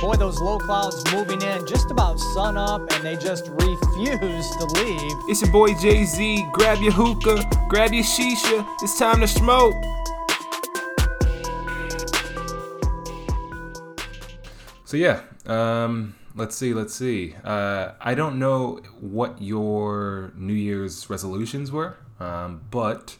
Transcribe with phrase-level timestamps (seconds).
[0.00, 4.64] Boy, those low clouds moving in just about sun up, and they just refuse to
[4.76, 5.12] leave.
[5.28, 6.46] It's your boy Jay Z.
[6.52, 8.66] Grab your hookah, grab your shisha.
[8.80, 9.74] It's time to smoke.
[14.86, 17.34] So yeah, um, let's see, let's see.
[17.44, 23.18] Uh, I don't know what your New Year's resolutions were, um, but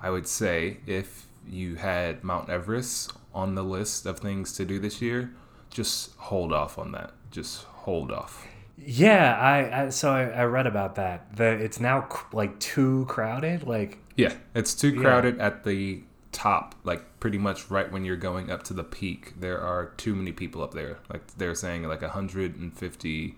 [0.00, 4.78] I would say if you had Mount Everest on the list of things to do
[4.78, 5.34] this year,
[5.72, 7.12] just hold off on that.
[7.30, 8.46] Just hold off.
[8.78, 11.36] Yeah, I, I so I, I read about that.
[11.36, 13.64] The it's now c- like too crowded.
[13.66, 18.50] Like Yeah, it's too crowded at the top, like pretty much right when you're going
[18.50, 19.34] up to the peak.
[19.38, 20.98] There are too many people up there.
[21.10, 23.34] Like they're saying, like 150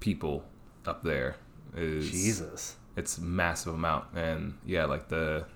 [0.00, 0.44] people
[0.86, 1.36] up there
[1.76, 2.76] is Jesus.
[2.96, 5.46] It's a massive amount, and yeah, like the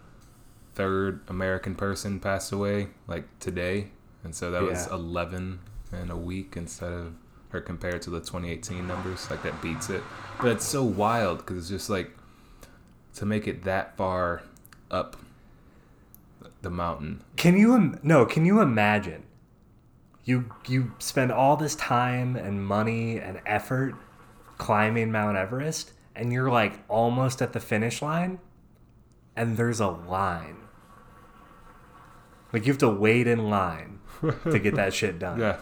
[0.74, 3.88] third American person passed away like today,
[4.22, 5.60] and so that was 11
[5.94, 7.14] in a week instead of
[7.52, 9.30] or compared to the 2018 numbers.
[9.30, 10.02] Like that beats it,
[10.40, 12.10] but it's so wild because it's just like
[13.14, 14.42] to make it that far
[14.90, 15.16] up
[16.62, 17.22] the mountain.
[17.36, 18.26] Can you im- no?
[18.26, 19.22] Can you imagine?
[20.24, 23.94] You you spend all this time and money and effort
[24.58, 28.40] climbing Mount Everest, and you're like almost at the finish line,
[29.36, 30.56] and there's a line.
[32.52, 34.00] Like you have to wait in line
[34.50, 35.38] to get that shit done.
[35.40, 35.58] Yeah,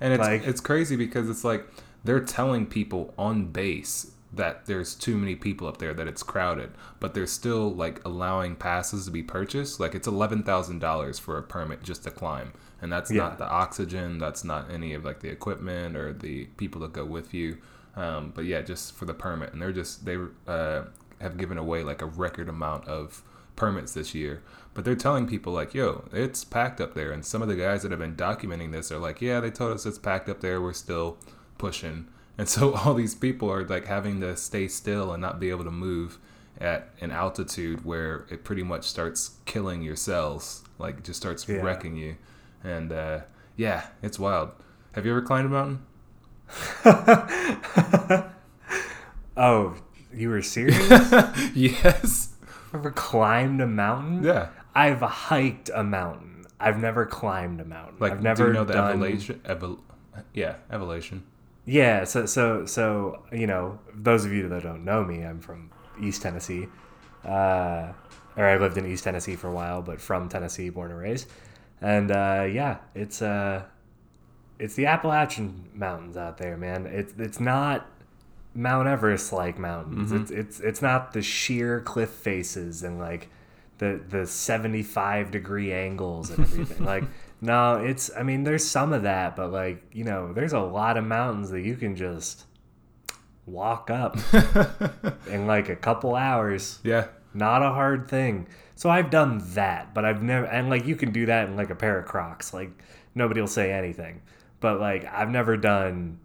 [0.00, 1.66] and it's Like- it's crazy because it's like
[2.04, 6.70] they're telling people on base that there's too many people up there that it's crowded,
[7.00, 9.80] but they're still like allowing passes to be purchased.
[9.80, 13.22] Like it's eleven thousand dollars for a permit just to climb, and that's Yeah.
[13.24, 17.04] not the oxygen, that's not any of like the equipment or the people that go
[17.04, 17.58] with you.
[17.96, 20.82] Um, but yeah, just for the permit, and they're just they uh,
[21.20, 23.22] have given away like a record amount of
[23.60, 24.42] permits this year.
[24.72, 27.82] But they're telling people like, "Yo, it's packed up there." And some of the guys
[27.82, 30.60] that have been documenting this are like, "Yeah, they told us it's packed up there.
[30.62, 31.18] We're still
[31.58, 32.06] pushing."
[32.38, 35.64] And so all these people are like having to stay still and not be able
[35.64, 36.18] to move
[36.60, 41.46] at an altitude where it pretty much starts killing your cells, like it just starts
[41.48, 41.56] Yeah.
[41.62, 42.16] wrecking you.
[42.64, 43.20] And uh,
[43.56, 44.50] yeah, it's wild.
[44.92, 45.78] Have you ever climbed a mountain?
[49.36, 49.74] Oh,
[50.12, 50.88] you were serious?
[51.54, 52.29] yes.
[52.72, 54.22] Ever climbed a mountain?
[54.22, 54.48] Yeah.
[54.74, 56.46] I've hiked a mountain.
[56.60, 57.96] I've never climbed a mountain.
[57.98, 58.92] Like, I've never do you know the done...
[58.92, 59.40] evolution?
[59.44, 59.80] Evol-
[60.34, 61.24] yeah, evolution.
[61.64, 65.70] Yeah, so so so you know, those of you that don't know me, I'm from
[66.00, 66.66] East Tennessee,
[67.24, 67.92] uh,
[68.36, 71.28] or I lived in East Tennessee for a while, but from Tennessee, born and raised,
[71.80, 73.62] and uh, yeah, it's uh,
[74.58, 76.86] it's the Appalachian Mountains out there, man.
[76.86, 77.86] It's it's not
[78.54, 80.10] Mount Everest like mountains.
[80.10, 80.22] Mm-hmm.
[80.22, 83.28] It's it's it's not the sheer cliff faces and like
[83.78, 86.84] the the 75 degree angles and everything.
[86.84, 87.04] like
[87.40, 90.96] no, it's I mean there's some of that, but like, you know, there's a lot
[90.96, 92.44] of mountains that you can just
[93.46, 94.18] walk up
[95.26, 96.78] in like a couple hours.
[96.84, 97.06] Yeah.
[97.32, 98.48] Not a hard thing.
[98.74, 101.70] So I've done that, but I've never and like you can do that in like
[101.70, 102.52] a pair of Crocs.
[102.52, 102.70] Like
[103.14, 104.22] nobody will say anything.
[104.60, 106.18] But like I've never done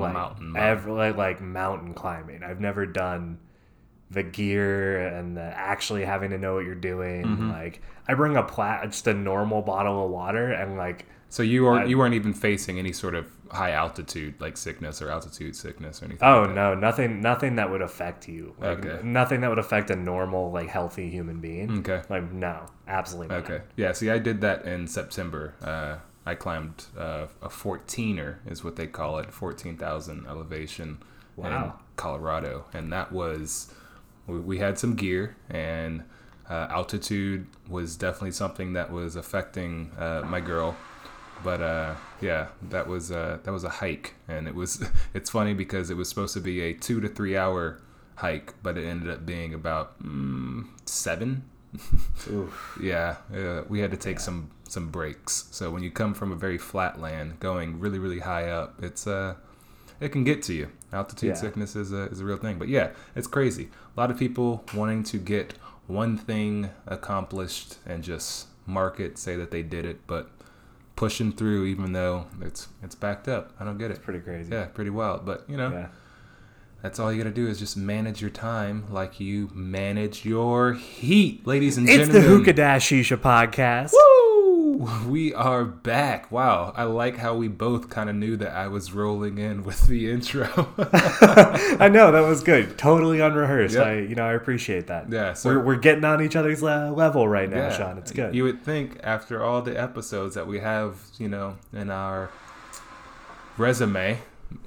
[0.00, 2.42] like Mountain, like like mountain climbing.
[2.42, 3.38] I've never done
[4.10, 7.24] the gear and the actually having to know what you're doing.
[7.24, 7.50] Mm-hmm.
[7.50, 11.66] Like I bring a plat just a normal bottle of water and like So you
[11.66, 15.54] are I- you weren't even facing any sort of high altitude like sickness or altitude
[15.56, 16.26] sickness or anything.
[16.28, 18.54] oh like no, nothing nothing that would affect you.
[18.58, 19.00] Like Okay.
[19.06, 21.78] nothing that would affect a normal like healthy human being.
[21.78, 22.02] Okay.
[22.10, 23.44] Like no, absolutely not.
[23.50, 23.64] Okay.
[23.76, 23.92] Yeah.
[23.92, 25.54] See, I did that in September.
[25.62, 30.98] Uh, I climbed uh, a 14er, is what they call it, 14,000 elevation
[31.38, 33.72] in Colorado, and that was
[34.26, 36.04] we, we had some gear, and
[36.48, 40.76] uh, altitude was definitely something that was affecting uh, my girl.
[41.42, 44.84] But uh, yeah, that was uh, that was a hike, and it was
[45.14, 47.80] it's funny because it was supposed to be a two to three hour
[48.16, 51.44] hike, but it ended up being about mm, seven
[52.30, 52.78] Oof.
[52.82, 55.48] yeah, uh, we had to take some some breaks.
[55.50, 59.06] So when you come from a very flat land, going really really high up, it's
[59.06, 59.34] uh,
[60.00, 60.68] it can get to you.
[60.92, 61.34] Altitude Yeah.
[61.34, 62.58] sickness is a is a real thing.
[62.58, 63.70] But yeah, it's crazy.
[63.96, 65.54] A lot of people wanting to get
[65.86, 70.30] one thing accomplished and just mark it, say that they did it, but
[70.94, 73.52] pushing through even though it's it's backed up.
[73.58, 74.02] I don't get it.
[74.02, 74.52] Pretty crazy.
[74.52, 75.24] Yeah, pretty wild.
[75.26, 75.86] But you know, Yeah.
[76.82, 81.46] That's all you gotta do is just manage your time like you manage your heat,
[81.46, 82.38] ladies and It's the gentlemen.
[82.38, 83.92] Hookah Dash Shisha podcast.
[83.92, 84.28] Woo!
[85.06, 86.32] We are back.
[86.32, 89.86] Wow, I like how we both kind of knew that I was rolling in with
[89.86, 90.48] the intro.
[90.78, 92.76] I know that was good.
[92.78, 93.76] Totally unrehearsed.
[93.76, 93.86] Yep.
[93.86, 95.08] I, you know, I appreciate that.
[95.12, 97.98] Yeah, so- we're, we're getting on each other's level right now, Yeah, Sean.
[97.98, 98.34] It's good.
[98.34, 102.30] You would think after all the episodes that we have, you know, in our
[103.56, 104.18] resume.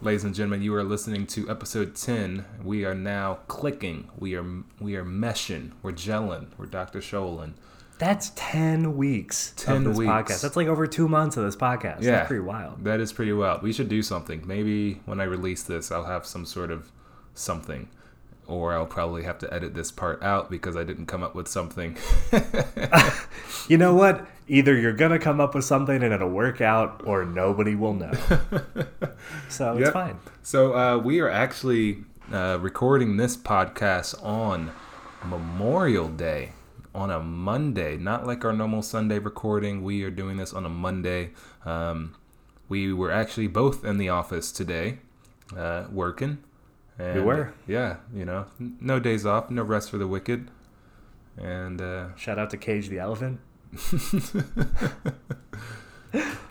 [0.02, 2.46] Ladies and gentlemen, you are listening to episode 10.
[2.64, 4.10] We are now clicking.
[4.18, 4.46] We are
[4.80, 5.72] we are meshing.
[5.82, 6.48] We're gelling.
[6.58, 7.00] We're Dr.
[7.00, 7.54] Sholin.
[7.98, 10.10] That's 10 weeks 10 of this weeks.
[10.12, 10.42] podcast.
[10.42, 12.02] That's like over two months of this podcast.
[12.02, 12.12] Yeah.
[12.12, 12.84] That's pretty wild.
[12.84, 13.64] That is pretty wild.
[13.64, 14.46] We should do something.
[14.46, 16.92] Maybe when I release this, I'll have some sort of
[17.34, 17.88] something.
[18.48, 21.48] Or I'll probably have to edit this part out because I didn't come up with
[21.48, 21.98] something.
[23.68, 24.28] You know what?
[24.48, 27.94] Either you're going to come up with something and it'll work out or nobody will
[27.94, 28.12] know.
[29.50, 30.20] so it's fine.
[30.44, 34.72] So uh, we are actually uh, recording this podcast on
[35.24, 36.52] Memorial Day,
[36.94, 39.84] on a Monday, not like our normal Sunday recording.
[39.84, 41.32] We are doing this on a Monday.
[41.66, 42.16] Um,
[42.70, 45.00] we were actually both in the office today,
[45.58, 46.38] uh, working.
[46.98, 47.54] And, were.
[47.68, 50.50] Yeah, you know, no days off, no rest for the wicked.
[51.38, 53.40] And uh, Shout out to Cage the Elephant.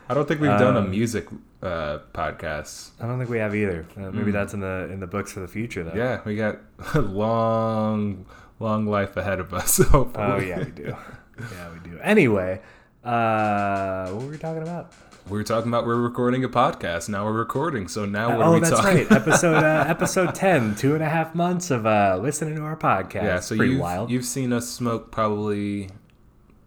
[0.07, 1.27] I don't think we've done a Um, music
[1.63, 2.91] uh, podcast.
[3.01, 3.87] I don't think we have either.
[3.97, 4.35] Uh, maybe Mm.
[4.35, 5.95] that's in the in the books for the future, though.
[5.95, 6.59] Yeah, we got
[6.95, 8.27] a long,
[8.61, 9.79] long life ahead of us.
[9.89, 10.25] Hopefully.
[10.27, 10.95] Oh yeah, we do.
[11.41, 11.99] yeah, we do.
[12.03, 12.61] Anyway,
[13.03, 14.93] uh, what were we talking about?
[15.27, 17.09] We were talking about we're recording a podcast.
[17.09, 17.89] Now we're recording.
[17.89, 18.97] So now what are oh, we that's talking?
[18.99, 19.13] right.
[19.13, 20.75] Episode uh, episode ten.
[20.75, 23.23] Two and a half months of uh, listening to our podcast.
[23.23, 24.11] Yeah, so pretty you've, wild.
[24.11, 25.89] you've seen us smoke probably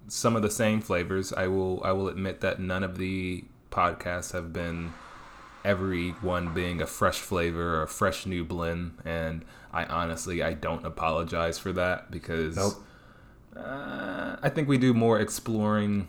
[0.08, 1.32] some of the same flavors.
[1.34, 4.94] I will I will admit that none of the podcasts have been
[5.64, 10.54] every one being a fresh flavor or a fresh new blend, and I honestly I
[10.54, 12.74] don't apologize for that because Nope.
[13.56, 16.08] uh, I think we do more exploring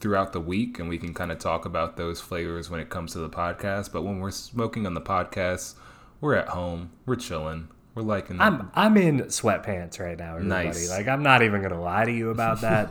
[0.00, 3.12] throughout the week, and we can kind of talk about those flavors when it comes
[3.12, 3.92] to the podcast.
[3.92, 5.74] But when we're smoking on the podcast,
[6.20, 8.40] we're at home, we're chilling, we're liking.
[8.40, 10.66] I'm I'm in sweatpants right now, everybody.
[10.68, 10.90] Nice.
[10.90, 12.90] Like I'm not even gonna lie to you about that.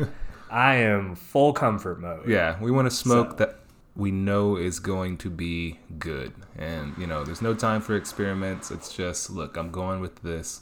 [0.49, 2.27] I am full comfort mode.
[2.27, 3.59] Yeah, we want to smoke So- that
[3.97, 6.31] we know is going to be good.
[6.55, 8.69] And, you know, there's no time for experiments.
[8.69, 10.61] It's just, look, I'm going with this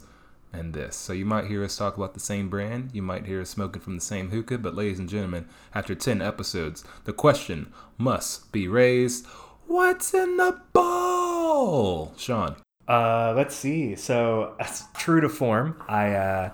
[0.56, 0.96] and this.
[0.96, 2.90] So you might hear us talk about the same brand.
[2.92, 4.58] You might hear us smoking from the same hookah.
[4.58, 9.26] But, ladies and gentlemen, after 10 episodes, the question must be raised
[9.66, 12.14] what's in the bowl?
[12.16, 12.56] Sean.
[12.88, 13.96] Uh, let's see.
[13.96, 16.50] So, as true to form, I uh,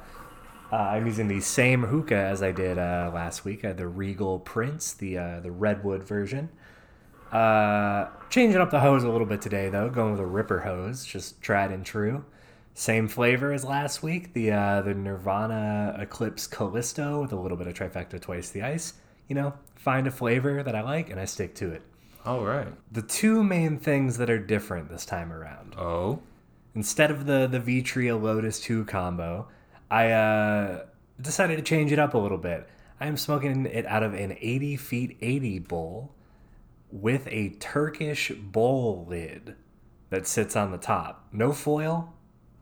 [0.72, 3.64] uh, I'm using the same hookah as I did uh, last week.
[3.64, 6.48] I had the Regal Prince, the uh, the redwood version.
[7.30, 9.90] Uh, changing up the hose a little bit today, though.
[9.90, 12.24] Going with a Ripper hose, just tried and true.
[12.74, 14.32] Same flavor as last week.
[14.32, 18.94] The uh, the Nirvana Eclipse Callisto with a little bit of trifecta twice the ice.
[19.28, 21.82] You know, find a flavor that I like and I stick to it.
[22.24, 22.68] All right.
[22.92, 26.20] The two main things that are different this time around Oh.
[26.74, 29.48] instead of the the Vitria Lotus 2 combo,
[29.90, 30.84] I uh,
[31.20, 32.68] decided to change it up a little bit.
[33.00, 36.14] I am smoking it out of an 80 feet 80 bowl
[36.90, 39.56] with a Turkish bowl lid
[40.10, 41.26] that sits on the top.
[41.32, 42.12] No foil,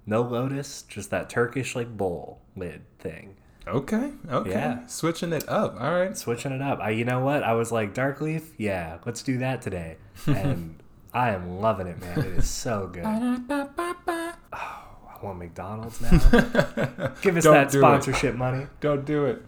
[0.07, 3.37] no Lotus, just that Turkish like bowl lid thing.
[3.67, 4.11] Okay.
[4.29, 4.51] Okay.
[4.51, 4.87] Yeah.
[4.87, 5.77] Switching it up.
[5.81, 6.17] All right.
[6.17, 6.81] Switching it up.
[6.81, 7.43] I, you know what?
[7.45, 8.51] I was like, Dark Leaf?
[8.59, 9.97] Yeah, let's do that today.
[10.27, 10.83] And
[11.13, 12.19] I am loving it, man.
[12.19, 13.05] It is so good.
[13.05, 16.11] Oh, I want McDonald's now.
[17.23, 17.83] Give us Don't that do it.
[17.83, 18.67] sponsorship money.
[18.81, 19.43] Don't do it.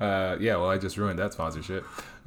[0.00, 1.84] Uh, yeah, well, I just ruined that sponsorship.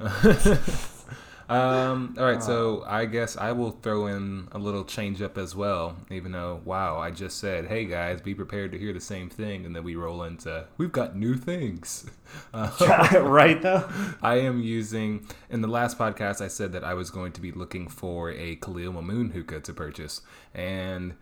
[1.48, 5.54] um, all right, so I guess I will throw in a little change up as
[5.54, 9.30] well, even though, wow, I just said, hey guys, be prepared to hear the same
[9.30, 9.64] thing.
[9.64, 12.06] And then we roll into, we've got new things.
[12.52, 12.70] Uh,
[13.22, 13.88] right though?
[14.22, 17.52] I am using, in the last podcast, I said that I was going to be
[17.52, 20.22] looking for a Khalil Mamoon hookah to purchase.
[20.52, 21.14] And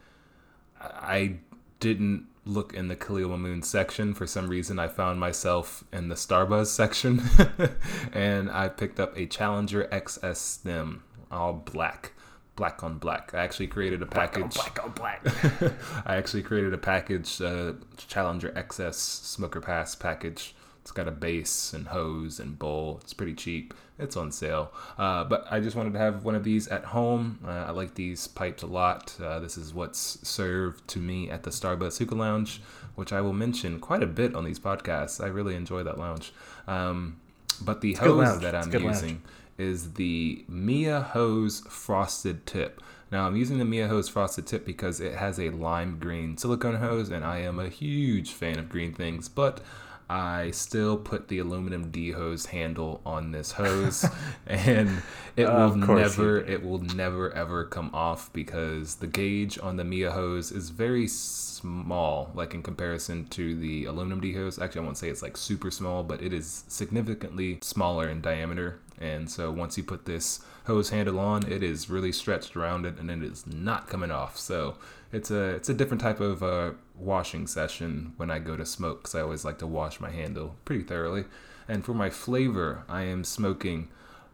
[0.80, 1.36] I
[1.78, 4.14] didn't look in the Khalil Mamoon section.
[4.14, 7.22] For some reason, I found myself in the Starbuzz section,
[8.12, 12.12] and I picked up a Challenger XS stem, all black,
[12.56, 13.32] black on black.
[13.34, 14.54] I actually created a package.
[14.54, 15.22] Black on black.
[16.06, 20.54] I actually created a package, uh, Challenger XS Smoker Pass package.
[20.84, 22.98] It's got a base and hose and bowl.
[23.00, 23.72] It's pretty cheap.
[23.98, 24.70] It's on sale.
[24.98, 27.38] Uh, but I just wanted to have one of these at home.
[27.42, 29.14] Uh, I like these pipes a lot.
[29.18, 32.60] Uh, this is what's served to me at the Starbuzz Hookah Lounge,
[32.96, 35.24] which I will mention quite a bit on these podcasts.
[35.24, 36.34] I really enjoy that lounge.
[36.66, 37.18] Um,
[37.62, 38.96] but the good hose that It's I'm good lounge.
[38.96, 39.22] using
[39.56, 42.82] is the Mia Hose Frosted Tip.
[43.10, 46.74] Now I'm using the Mia Hose Frosted Tip because it has a lime green silicone
[46.74, 49.30] hose, and I am a huge fan of green things.
[49.30, 49.62] But
[50.08, 54.06] I still put the aluminum D hose handle on this hose,
[54.46, 55.02] and
[55.36, 59.84] it Of will never, it will never ever come off because the gauge on the
[59.84, 64.58] Mia hose is very small, like in comparison to the aluminum D hose.
[64.58, 68.80] Actually, I won't say it's like super small, but it is significantly smaller in diameter.
[69.00, 72.98] And so once you put this hose handle on, it is really stretched around it,
[72.98, 74.36] and it is not coming off.
[74.38, 74.76] So
[75.14, 79.02] it's a it's a different type of uh, washing session when I go to smoke
[79.02, 81.24] because I always like to wash my handle pretty thoroughly.
[81.68, 83.88] And for my flavor, I am smoking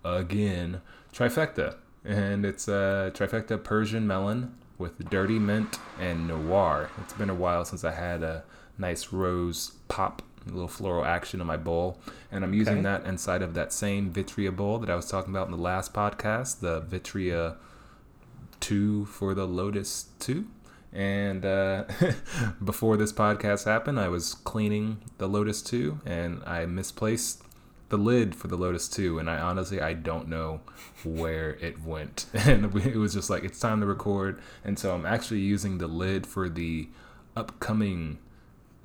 [0.04, 0.80] again
[1.12, 6.88] trifecta, and it's a trifecta Persian melon with dirty mint and noir.
[7.02, 8.42] It's been a while since I had a
[8.78, 12.00] nice rose pop, a little floral action in my bowl,
[12.32, 12.82] and I'm using Okay.
[12.84, 15.92] that inside of that same Vitria bowl that I was talking about in the last
[15.92, 17.56] podcast, the Vitria
[18.58, 20.46] two for the Lotus two.
[20.92, 21.84] And uh,
[22.64, 27.42] before this podcast happened, I was cleaning the Lotus 2 and I misplaced
[27.90, 29.18] the lid for the Lotus 2.
[29.18, 30.60] And I honestly, I don't know
[31.04, 32.26] where it went.
[32.34, 34.40] And it was just like, it's time to record.
[34.64, 36.88] And so I'm actually using the lid for the
[37.36, 38.18] upcoming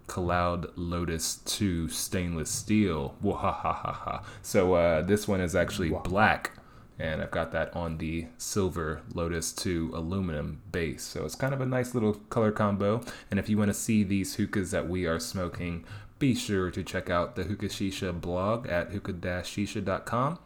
[0.07, 3.15] Kaloud Lotus 2 stainless steel.
[3.23, 4.23] Wahahaha.
[4.41, 6.51] So uh, this one is actually black,
[6.97, 11.03] and I've got that on the silver Lotus 2 aluminum base.
[11.03, 13.01] So it's kind of a nice little color combo.
[13.29, 15.83] And if you want to see these hookahs that we are smoking,
[16.19, 20.39] be sure to check out the Hookah Shisha blog at hookah-shisha.com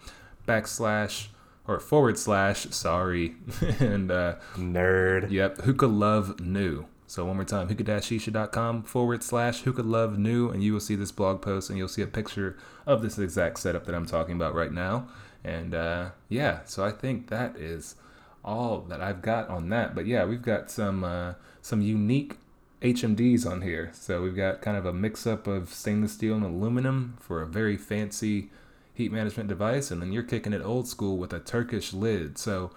[0.47, 1.27] backslash
[1.67, 3.35] or forward slash sorry
[3.79, 5.29] and uh, Nerd.
[5.29, 6.87] Yep, Hookah Love New.
[7.05, 11.11] So one more time, hookah-shisha.com forward slash hookah love new, and you will see this
[11.11, 14.53] blog post and you'll see a picture of this exact setup that I'm talking about
[14.53, 15.07] right now.
[15.43, 17.95] And uh, yeah, so I think that is
[18.43, 19.95] all that I've got on that.
[19.95, 22.37] But yeah, we've got some uh, some unique
[22.81, 23.91] HMDs on here.
[23.93, 27.47] So we've got kind of a mix up of stainless steel and aluminum for a
[27.47, 28.49] very fancy
[28.93, 32.37] heat management device, and then you're kicking it old school with a Turkish lid.
[32.37, 32.71] So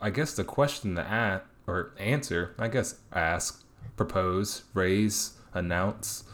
[0.00, 3.64] I guess the question to ask or answer, I guess ask,
[3.96, 6.24] propose, raise, announce,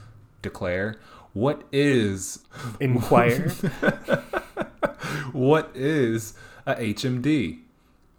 [0.43, 0.99] declare,
[1.33, 2.41] what is
[2.81, 3.49] Inquire.
[5.33, 6.35] what is
[6.67, 7.61] a HMD?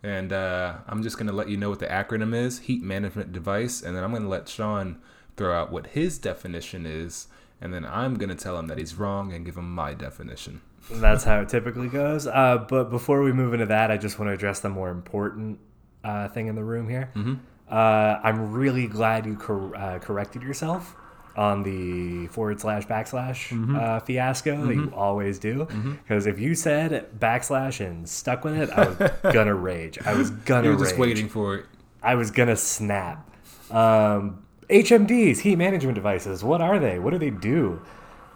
[0.01, 3.31] And uh, I'm just going to let you know what the acronym is Heat Management
[3.31, 3.81] Device.
[3.81, 4.97] And then I'm going to let Sean
[5.37, 7.27] throw out what his definition is.
[7.61, 10.61] And then I'm going to tell him that he's wrong and give him my definition.
[10.91, 12.27] That's how it typically goes.
[12.27, 15.59] Uh, but before we move into that, I just want to address the more important
[16.03, 17.09] uh, thing in the room here.
[17.15, 17.35] Mm-hmm.
[17.69, 20.95] Uh, I'm really glad you cor- uh, corrected yourself
[21.35, 23.75] on the forward slash backslash Mm-hmm.
[23.75, 25.65] uh, fiasco that you always do.
[26.03, 28.97] Because if you said backslash and stuck with it, I was
[29.33, 29.97] gonna rage.
[30.05, 30.99] I was gonna You're just rage.
[30.99, 31.65] waiting for it.
[32.03, 33.29] I was gonna snap.
[33.71, 36.43] Um, HMDs, heat management devices.
[36.43, 36.99] What are they?
[36.99, 37.81] What do they do?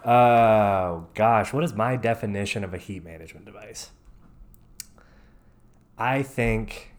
[0.04, 3.90] Oh gosh, what is my definition of a heat management device?
[5.98, 6.92] I think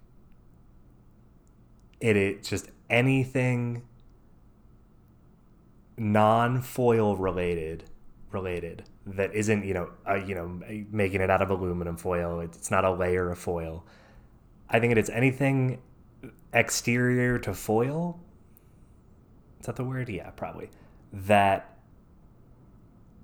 [2.00, 3.84] it is just anything
[6.00, 7.84] non-foil related
[8.32, 10.48] related that isn't you know uh, you know
[10.92, 12.40] making it out of aluminum foil.
[12.42, 13.86] It's not a layer of foil.
[14.70, 15.82] I think it is anything
[16.54, 18.20] exterior to foil.
[19.60, 20.10] Is that the word?
[20.10, 20.70] Yeah probably.
[21.12, 21.76] That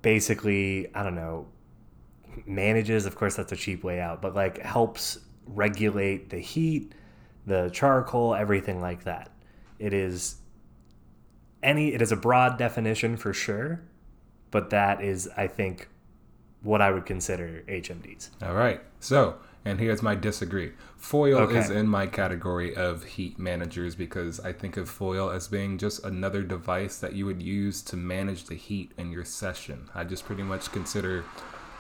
[0.02, 1.48] basically i don't know
[2.46, 5.18] manages of course that's a cheap way out but like helps
[5.48, 6.94] regulate the heat
[7.46, 9.32] the charcoal everything like that.
[9.80, 10.36] It is
[11.66, 13.82] any it is a broad definition for sure
[14.52, 15.88] but that is i think
[16.62, 18.82] what i would consider hmds All right.
[19.00, 20.72] So, and here's my disagree.
[20.98, 21.60] Foil Okay.
[21.60, 26.04] is in my category of heat managers because I think of foil as being just
[26.04, 29.90] another device that you would use to manage the heat in your session.
[29.94, 31.22] I just pretty much consider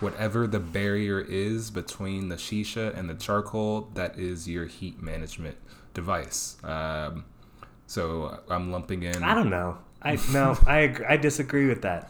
[0.01, 5.57] whatever the barrier is between the shisha and the charcoal, that is your heat management
[5.95, 6.57] device.
[6.63, 7.25] Um,
[7.87, 9.23] so I'm lumping in.
[9.23, 12.09] i don't know i no i agree, i disagree with that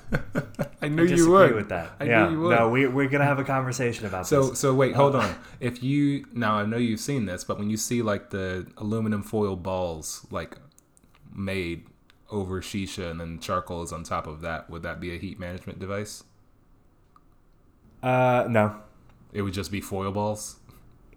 [0.81, 1.55] I I knew disagree you would.
[1.55, 2.55] with that I yeah knew you would.
[2.57, 5.35] no we, we're gonna have a conversation about So this so wait, hold on.
[5.59, 9.23] If you now I know you've seen this, but when you see like the aluminum
[9.23, 10.57] foil balls like
[11.33, 11.85] made
[12.29, 15.39] over shisha and then charcoal is on top of that, would that be a heat
[15.39, 16.23] management device?
[18.03, 18.75] uh no
[19.33, 20.57] It would just be foil balls.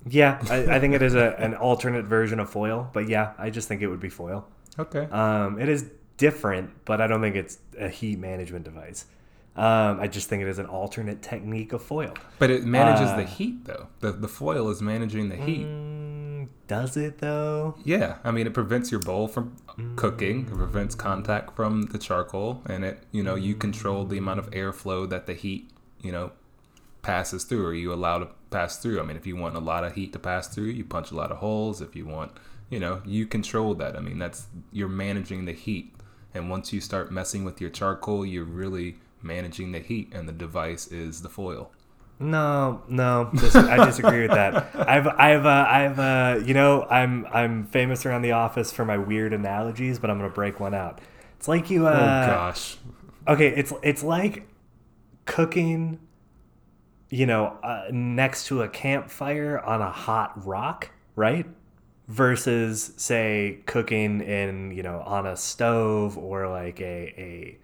[0.08, 3.50] Yeah I, I think it is a, an alternate version of foil but yeah i
[3.50, 4.46] just think it would be foil
[4.78, 5.08] Okay.
[5.10, 9.06] Um, it is different, but I don't think it's a heat management device.
[9.56, 12.14] Um, I just think it is an alternate technique of foil.
[12.38, 13.88] But it manages the uh, heat though.
[13.98, 15.66] The the foil is managing the heat.
[15.66, 17.74] Mm, Does it though?
[17.82, 19.56] Yeah, I mean it prevents your bowl from
[19.96, 20.42] cooking.
[20.42, 24.48] It prevents contact from the charcoal, and it you know you control the amount of
[24.50, 25.68] airflow that the heat
[26.00, 26.30] you know
[27.02, 29.00] passes through, or you allow to pass through.
[29.00, 31.14] I mean, if you want a lot of heat to pass through, you punch a
[31.14, 31.80] lot of holes.
[31.80, 32.32] If you want,
[32.70, 33.96] you know, you control that.
[33.96, 35.94] I mean, that's you're managing the heat,
[36.34, 40.32] and once you start messing with your charcoal, you're really managing the heat, and the
[40.32, 41.70] device is the foil.
[42.20, 44.70] No, no, I disagree with that.
[44.74, 48.98] I've, I've, uh, I've, uh, you know, I'm, I'm famous around the office for my
[48.98, 51.00] weird analogies, but I'm gonna break one out.
[51.36, 52.76] It's like you, uh, oh gosh,
[53.28, 54.48] okay, it's, it's like
[55.26, 56.00] cooking,
[57.10, 61.46] you know, uh, next to a campfire on a hot rock, right?
[62.08, 67.58] Versus, say, cooking in, you know, on a stove or like a,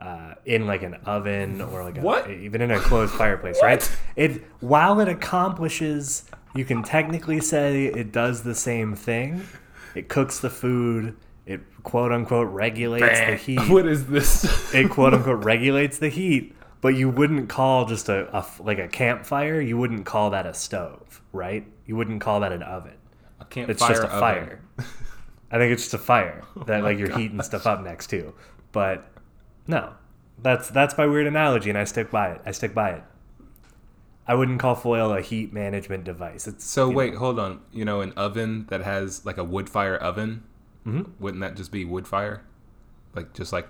[0.00, 3.90] a, uh, in like an oven or like a, even in a closed fireplace, right?
[4.16, 9.46] It while it accomplishes, you can technically say it does the same thing.
[9.94, 11.16] It cooks the food.
[11.44, 13.70] It quote unquote regulates the heat.
[13.70, 14.72] what is this?
[14.74, 18.88] It quote unquote regulates the heat, but you wouldn't call just a, a like a
[18.88, 19.60] campfire.
[19.60, 21.66] You wouldn't call that a stove, right?
[21.86, 22.94] You wouldn't call that an oven.
[23.40, 24.20] I can't It's just a oven.
[24.20, 24.60] fire.
[25.52, 27.18] I think it's just a fire that like you're gosh.
[27.18, 28.32] heating stuff up next to.
[28.72, 29.10] But
[29.66, 29.92] no,
[30.42, 32.40] that's that's my weird analogy, and I stick by it.
[32.46, 33.04] I stick by it.
[34.26, 36.46] I wouldn't call foil a heat management device.
[36.46, 37.60] It's So wait, know, hold on.
[37.72, 40.44] You know, an oven that has like a wood fire oven,
[40.86, 41.10] Mhm.
[41.18, 42.42] wouldn't that just be wood fire?
[43.14, 43.66] Like just like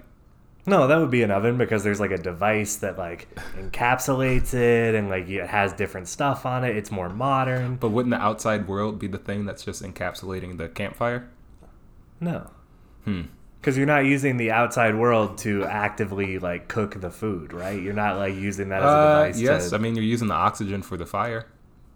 [0.67, 4.95] no, that would be an oven because there's like a device that like encapsulates it
[4.95, 6.76] and like it has different stuff on it.
[6.76, 7.76] It's more modern.
[7.76, 11.29] But wouldn't the outside world be the thing that's just encapsulating the campfire?
[12.21, 12.50] No.
[13.05, 13.23] Hmm.
[13.61, 17.81] Because you're not using the outside world to actively like cook the food, right?
[17.81, 19.40] You're not like using that as a Uh, device.
[19.40, 19.76] yes, To...
[19.76, 21.47] I mean you're using the oxygen for the fire.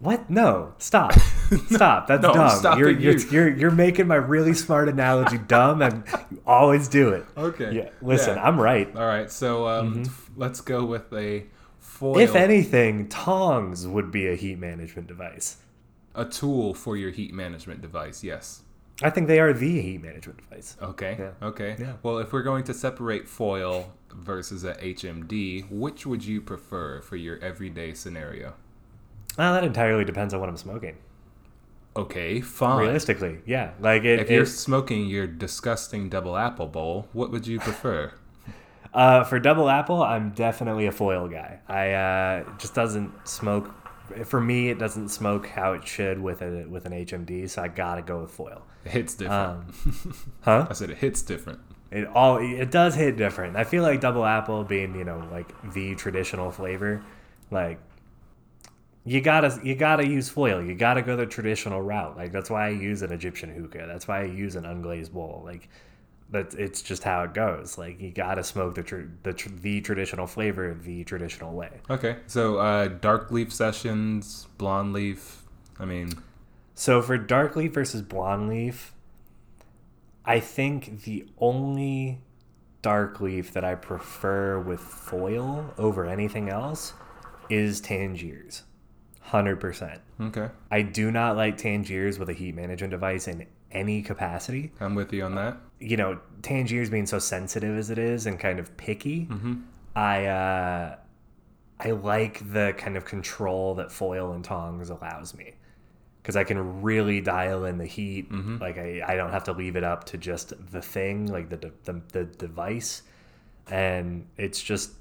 [0.01, 0.29] What?
[0.29, 0.75] No.
[0.79, 1.13] Stop.
[1.71, 2.09] Stop.
[2.09, 2.79] That's No, dumb.
[2.79, 3.31] you're, you're, you.
[3.31, 7.25] you're you're making my really smart analogy dumb, and you always do it.
[7.37, 7.73] Okay.
[7.73, 7.89] Yeah.
[8.03, 8.45] Listen, Yeah.
[8.45, 8.95] I'm right.
[8.95, 11.45] All right, so um, f- let's go with a
[11.79, 12.21] foil, Mm-hmm.
[12.21, 15.57] If anything, tongs would be a heat management device.
[16.15, 18.23] a tool for your heat management device.
[18.23, 18.63] Yes.
[19.03, 20.77] I think they are the heat management device.
[20.83, 21.17] Okay.
[21.19, 21.31] Yeah.
[21.49, 21.77] Okay.
[21.79, 21.95] Yeah.
[22.03, 27.17] Well, if we're going to separate foil versus a HMD, which would you prefer for
[27.17, 28.55] your everyday scenario?
[29.39, 30.97] Well, that entirely depends on what I'm smoking.
[31.97, 32.81] Okay, fine.
[32.81, 33.71] Realistically, yeah.
[33.81, 38.13] Like it, If you're it- smoking your disgusting double apple bowl, what would you prefer?
[38.93, 41.59] Uh, for double apple, I'm definitely a foil guy.
[41.67, 43.75] I uh, just doesn't smoke.
[44.25, 47.67] For me, it doesn't smoke how it should with a with an HMD, so I
[47.67, 48.63] gotta go with foil.
[48.85, 49.65] It hits different.
[49.85, 50.67] Um, huh?
[50.71, 51.59] I said it hits different.
[51.91, 53.57] It all it does hit different.
[53.57, 57.03] I feel like double apple being you know like the traditional flavor,
[57.51, 57.81] like
[59.05, 60.63] you gotta you gotta use foil.
[60.63, 62.17] You gotta go the traditional route.
[62.17, 63.87] Like that's why I use an Egyptian hookah.
[63.87, 65.43] That's why I use an unglazed bowl.
[65.45, 65.69] Like
[66.31, 67.77] that's it's just how it goes.
[67.77, 71.81] Like you gotta smoke the tr- the tr- the traditional flavor the traditional way.
[71.91, 75.43] Okay, so uh, dark leaf sessions, blonde leaf.
[75.79, 76.11] I mean,
[76.75, 78.95] So for dark leaf versus blonde leaf,
[80.25, 82.21] I think the only
[82.81, 86.95] dark leaf that I prefer with foil over anything else
[87.51, 88.63] is Tangiers.
[89.29, 89.99] 100%.
[90.21, 94.73] okay, I do not like Tangiers with a heat management device in any capacity.
[94.81, 95.57] I'm with you on that.
[95.81, 99.55] You know, Tangiers being so sensitive as it is and kind of picky, Mm-hmm.
[99.97, 100.97] I uh,
[101.81, 105.55] I like the kind of control that foil and tongs allows me
[106.23, 108.31] because I can really dial in the heat.
[108.31, 108.59] Mm-hmm.
[108.59, 111.73] Like I, I don't have to leave it up to just the thing, like the,
[111.85, 113.03] the the device,
[113.71, 114.93] and it's just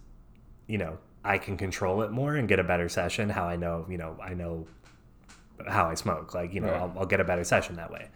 [0.68, 3.30] you know I can control it more and get a better session.
[3.30, 4.66] How I know you know I know
[5.68, 6.34] how I smoke.
[6.34, 6.82] Like you know Right.
[6.82, 8.08] I'll, I'll get a better session that way.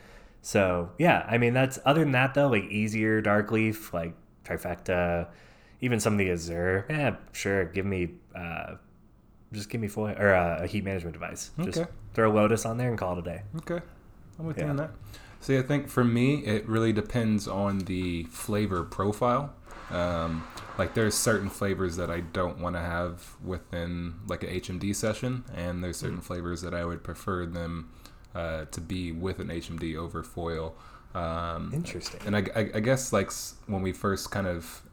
[0.42, 4.14] So yeah, I mean that's other than that though, like easier dark leaf, like
[4.46, 5.28] trifecta,
[5.82, 6.86] even some of the Azure.
[6.90, 7.66] Yeah, sure.
[7.66, 8.76] Give me, uh,
[9.54, 11.52] just give me foil or uh, a heat management device.
[11.64, 11.90] Just Okay.
[12.14, 13.42] throw Lotus on there and call it a day.
[13.58, 13.80] Okay,
[14.40, 14.92] I'm with you on that.
[15.40, 19.54] See, I think for me, it really depends on the flavor profile.
[19.90, 20.48] Um,
[20.78, 25.44] like there's certain flavors that I don't want to have within like a HMD session,
[25.56, 27.92] and there's certain flavors that I would prefer them
[28.36, 30.76] uh, to be with an HMD over foil.
[31.16, 32.22] Um, Interesting.
[32.26, 33.32] and I, I, I guess like
[33.66, 34.84] when we first kind of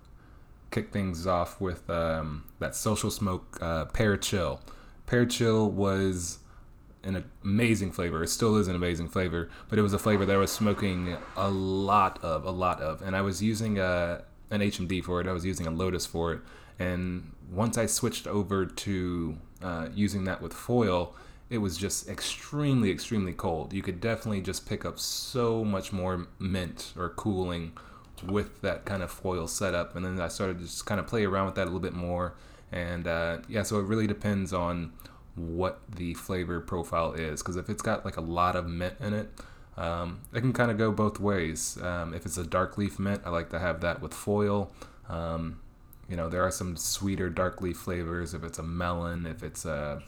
[0.70, 4.61] kicked things off with um, that social smoke uh, pear chill.
[5.07, 6.38] Pear chill was
[7.04, 8.24] an amazing flavor.
[8.24, 11.16] It still is an amazing flavor, but it was a flavor that I was smoking
[11.37, 14.24] a lot of, a lot of, and I was using a
[14.55, 15.27] an HMD for it.
[15.27, 16.40] I was using a Lotus for it,
[16.79, 21.14] and once I switched over to uh, using that with foil,
[21.51, 23.73] it was just extremely, extremely cold.
[23.73, 27.73] You could definitely just pick up so much more mint or cooling
[28.27, 29.95] with that kind of foil setup.
[29.95, 31.93] And then I started to just kind of play around with that a little bit
[31.93, 32.35] more.
[32.73, 34.93] And uh, yeah, so it really depends on
[35.35, 37.43] what the flavor profile is.
[37.43, 39.31] Because if it's got like a lot of mint in it,
[39.77, 41.79] um, it can kind of go both ways.
[41.83, 44.71] Um, if it's a dark leaf mint, I like to have that with foil.
[45.09, 45.61] Um,
[46.09, 48.35] you know, there are some sweeter dark leaf flavors.
[48.35, 50.03] If it's a melon, if it's a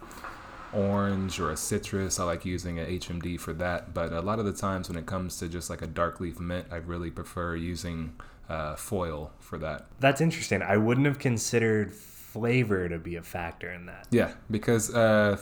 [0.72, 3.94] orange or a citrus, I like using an HMD for that.
[3.94, 6.38] But a lot of the times when it comes to just like a dark leaf
[6.38, 8.14] mint, I really prefer using
[8.48, 9.86] uh, foil for that.
[10.00, 10.62] That's interesting.
[10.62, 14.06] I wouldn't have considered flavor to be a factor in that.
[14.10, 15.38] Yeah, because uh,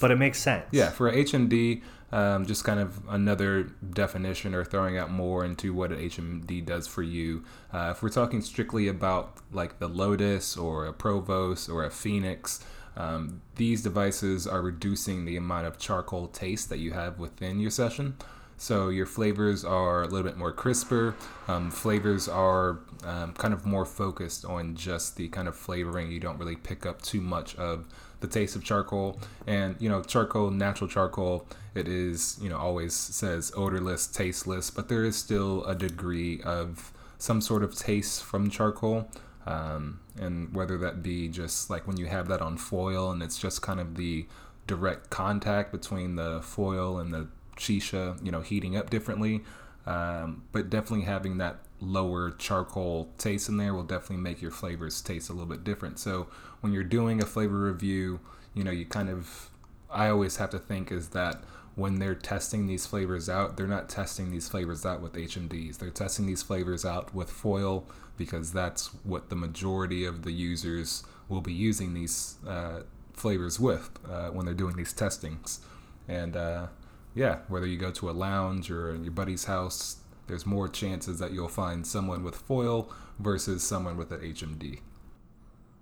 [0.00, 0.64] But it makes sense.
[0.70, 5.92] Yeah, for HMD, um, just kind of another definition or throwing out more into what
[5.92, 7.44] an HMD does for you.
[7.72, 12.64] Uh, if we're talking strictly about like the Lotus or a Provost or a Phoenix,
[12.96, 17.70] um, these devices are reducing the amount of charcoal taste that you have within your
[17.70, 18.16] session.
[18.56, 21.14] So your flavors are a little bit more crisper.
[21.46, 26.10] Um, flavors are um, kind of more focused on just the kind of flavoring.
[26.10, 27.86] You don't really pick up too much of
[28.20, 29.18] the taste of charcoal.
[29.46, 34.88] And you know, charcoal, natural charcoal, it is you know always says odorless, tasteless, but
[34.88, 39.08] there is still a degree of some sort of taste from charcoal.
[39.46, 43.38] Um, and whether that be just like when you have that on foil and it's
[43.38, 44.26] just kind of the
[44.66, 49.42] direct contact between the foil and the shisha, you know, heating up differently.
[49.86, 55.00] Um, but definitely having that lower charcoal taste in there will definitely make your flavors
[55.00, 55.98] taste a little bit different.
[55.98, 56.28] So
[56.60, 58.20] when you're doing a flavor review,
[58.54, 59.50] you know, you kind of,
[59.90, 61.42] I always have to think is that
[61.74, 65.78] when they're testing these flavors out, they're not testing these flavors out with HMDs.
[65.78, 67.86] They're testing these flavors out with foil
[68.16, 72.80] because that's what the majority of the users will be using these uh,
[73.12, 75.60] flavors with uh, when they're doing these testings.
[76.08, 76.66] And uh,
[77.14, 81.32] yeah, whether you go to a lounge or your buddy's house, there's more chances that
[81.32, 84.80] you'll find someone with foil versus someone with an HMD.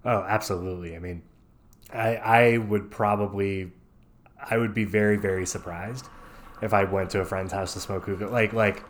[0.04, 0.96] Oh, absolutely.
[0.96, 1.22] I mean,
[1.92, 3.72] I I would probably
[4.50, 6.08] I would be very very surprised
[6.62, 8.28] if I went to a friend's house to smoke hookah.
[8.28, 8.84] Like like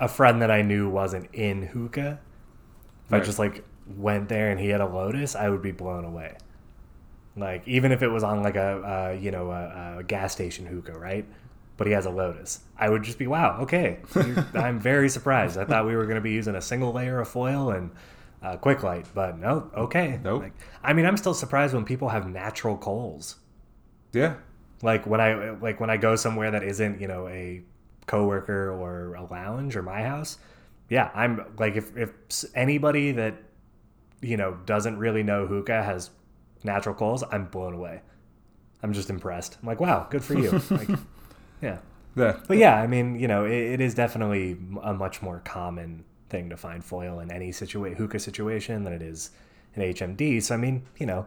[0.00, 2.20] a friend that I knew wasn't in hookah.
[3.06, 3.64] If I just like
[3.96, 6.36] went there and he had a Lotus, I would be blown away.
[7.36, 10.66] Like even if it was on like a uh, you know a, a gas station
[10.66, 11.24] hookah, right?
[11.78, 12.60] But he has a Lotus.
[12.76, 13.60] I would just be wow.
[13.62, 14.00] Okay,
[14.54, 15.56] I'm very surprised.
[15.56, 17.92] I thought we were going to be using a single layer of foil and
[18.42, 19.70] uh, quick light, but no.
[19.74, 20.20] Okay.
[20.22, 20.42] Nope.
[20.42, 23.36] Like, I mean, I'm still surprised when people have natural coals.
[24.12, 24.34] Yeah,
[24.82, 27.62] Like when I like when I go somewhere that isn't you know a
[28.06, 30.38] coworker or a lounge or my house.
[30.88, 32.10] Yeah, I'm like if if
[32.54, 33.34] anybody that
[34.20, 36.10] you know doesn't really know hookah has
[36.64, 38.00] natural coals, I'm blown away.
[38.82, 39.58] I'm just impressed.
[39.60, 40.50] I'm like, wow, good for you.
[40.70, 40.88] like,
[41.62, 41.78] yeah.
[42.16, 46.04] yeah, But yeah, I mean, you know, it, it is definitely a much more common
[46.28, 49.30] thing to find foil in any situa- hookah situation than it is
[49.74, 50.42] in HMD.
[50.42, 51.26] So I mean, you know,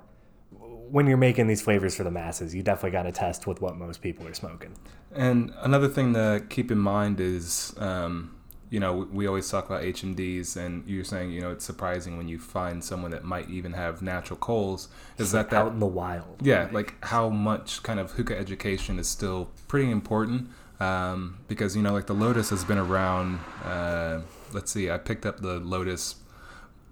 [0.91, 3.77] when you're making these flavors for the masses, you definitely got to test with what
[3.77, 4.75] most people are smoking.
[5.13, 8.35] And another thing to keep in mind is, um,
[8.71, 12.17] you know, we- we always talk about HMDs, and you're saying, you know, it's surprising
[12.17, 14.87] when you find someone that might even have natural coals.
[15.19, 15.73] Is that out that?
[15.73, 16.37] in the wild?
[16.41, 20.49] Yeah, like how much kind of hookah education is still pretty important.
[20.79, 23.39] Um, because you know, like the Lotus has been around.
[23.63, 26.15] Uh, let's see, I picked up the Lotus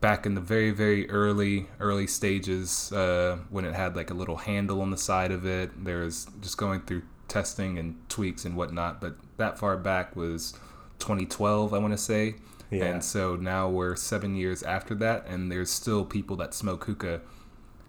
[0.02, 4.38] back in the very very early early stages uh, when it had like a little
[4.38, 9.02] handle on the side of it there's just going through testing and tweaks and whatnot
[9.02, 10.54] but that far back was
[11.00, 12.36] 2012 i want to say
[12.72, 12.86] Yeah.
[12.86, 17.22] and so now we're seven years after that and there's still people that smoke hookah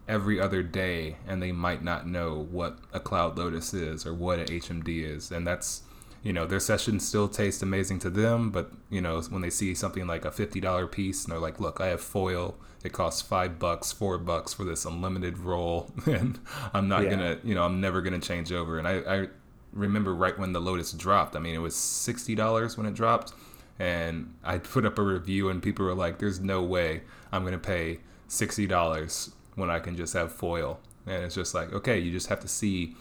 [0.09, 4.39] every other day and they might not know what a Kaloud Lotus is or what
[4.41, 5.83] an hmd is and that's
[6.23, 9.75] you know their sessions still taste amazing to them but you know when they see
[9.75, 13.59] something like a $50 piece and they're like look i have foil it costs five
[13.59, 16.39] bucks four bucks for this unlimited roll and
[16.75, 17.11] i'm not Yeah.
[17.11, 19.29] gonna you know i'm never gonna change over and i, I
[19.73, 21.37] remember right when the lotus dropped.
[21.37, 23.33] I mean it was $60 when it dropped
[23.79, 27.01] and i put up a review and people were like there's no way
[27.33, 30.79] i'm gonna pay $60 when i can just have foil.
[31.07, 32.95] And it's just like okay you just have to see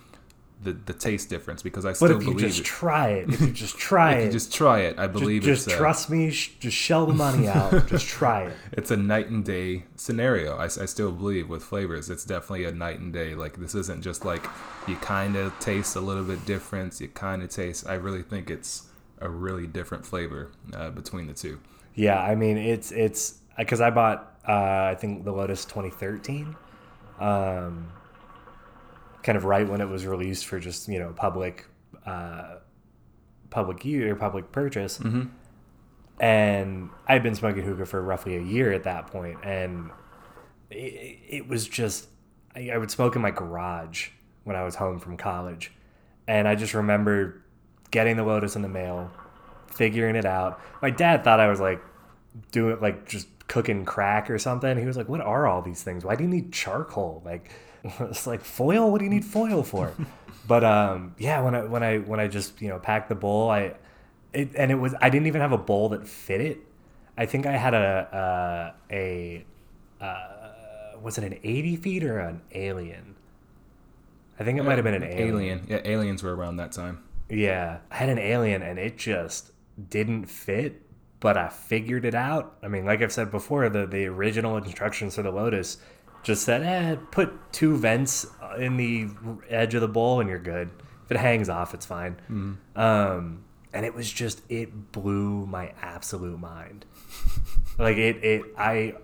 [0.62, 3.30] the, the taste difference because i still But if you believe just it try it,
[3.30, 6.10] if you just try if it, you just try it, I believe just, a, trust
[6.10, 6.32] me.
[6.32, 7.88] Sh- just shell the money out.
[7.88, 8.58] just try it.
[8.74, 10.58] it's a night and day scenario.
[10.58, 13.36] I, I still believe with flavors, it's definitely a night and day.
[13.36, 14.46] Like this isn't just like
[14.88, 17.00] you kind of taste a little bit different.
[17.00, 17.88] You kind of taste.
[17.88, 18.88] I really think it's
[19.22, 21.60] a really different flavor uh, between the two.
[21.96, 26.56] Yeah, I mean it's it's because I bought uh, I think the Lotus 2013,
[27.20, 27.92] um,
[29.24, 31.66] kind of right when it was released for just you know public
[32.06, 32.56] uh,
[33.50, 35.00] public use or public purchase.
[36.20, 39.90] And I'd been smoking hookah for roughly a year at that point, and
[40.70, 42.10] it, it was just
[42.56, 44.10] I, I would smoke in my garage
[44.44, 45.72] when I was home from college,
[46.28, 47.42] and I just remember
[47.92, 49.12] getting the Lotus in the mail,
[49.68, 50.62] figuring it out.
[50.82, 51.82] My dad thought I was like
[52.52, 54.78] doing like just cooking crack or something.
[54.78, 56.04] He was like, "What are all these things?
[56.04, 57.22] Why do you need charcoal?
[57.26, 57.50] Like,
[58.00, 58.92] it's like foil.
[58.92, 59.94] What do you need foil for?"
[60.48, 63.50] but um, yeah, when I when I when I just you know packed the bowl,
[63.50, 63.76] I
[64.34, 66.60] it and it was I didn't even have a bowl that fit it.
[67.18, 69.46] I think I had a uh, a
[70.02, 73.16] uh, was it an eighty feet or an alien?
[74.40, 75.28] I think it might have been an alien.
[75.28, 75.66] Alien.
[75.68, 77.04] Yeah, aliens were around that time.
[77.30, 79.52] Yeah, I had an alien and it just
[79.90, 80.82] didn't fit,
[81.20, 82.58] but I figured it out.
[82.64, 85.78] I mean, like I've said before, the the original instructions for the Lotus
[86.24, 88.26] just said, "Eh, put two vents
[88.58, 89.08] in the
[89.50, 90.70] edge of the bowl and you're good.
[91.06, 92.18] If it hangs off, it's fine."
[92.76, 96.86] Um, and it was just it blew my absolute mind.
[97.78, 98.96] like it it I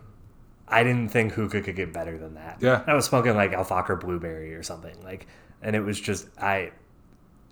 [0.67, 2.57] I didn't think hookah could get better than that.
[2.61, 2.83] Yeah.
[2.87, 4.95] I was smoking like Al Fakher Blueberry or something.
[5.03, 5.27] Like
[5.61, 6.71] and it was just I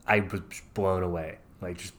[0.07, 0.41] I was
[0.73, 1.37] blown away.
[1.61, 1.93] Like just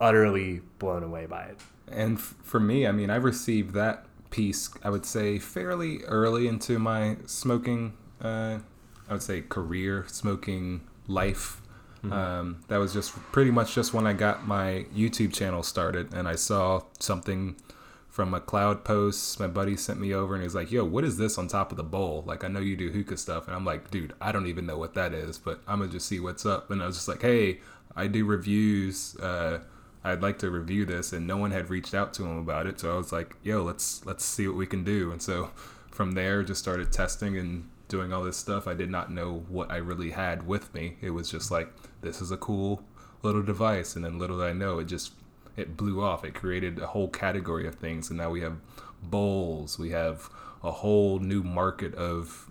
[0.00, 1.58] utterly blown away by it.
[1.90, 6.48] And f- for me, I mean, I received that piece, I would say, fairly early
[6.48, 8.58] into my smoking, uh,
[9.08, 11.60] I would say, career, smoking life.
[12.12, 16.28] Um, that was just pretty much just when I got my YouTube channel started and
[16.28, 17.56] I saw something
[18.08, 21.18] from a cloud post my buddy sent me over and he's like, yo, what is
[21.18, 22.24] this on top of the bowl?
[22.26, 23.46] Like, I know you do hookah stuff.
[23.46, 26.06] And I'm like, dude, I don't even know what that is, but I'm to just
[26.06, 26.70] see what's up.
[26.70, 27.60] And I was just like, hey,
[27.94, 29.16] I do reviews.
[29.16, 29.60] Uh,
[30.04, 32.80] I'd like to review this, and no one had reached out to him about it.
[32.80, 35.50] So I was like, "Yo, let's let's see what we can do." And so
[35.90, 38.66] from there, just started testing and doing all this stuff.
[38.68, 40.96] I did not know what I really had with me.
[41.00, 42.84] It was just like, "This is a cool
[43.22, 45.12] little device," and then little did I know, it just
[45.56, 46.24] it blew off.
[46.24, 48.58] It created a whole category of things, and now we have
[49.02, 49.78] bowls.
[49.78, 50.30] We have
[50.62, 52.48] a whole new market of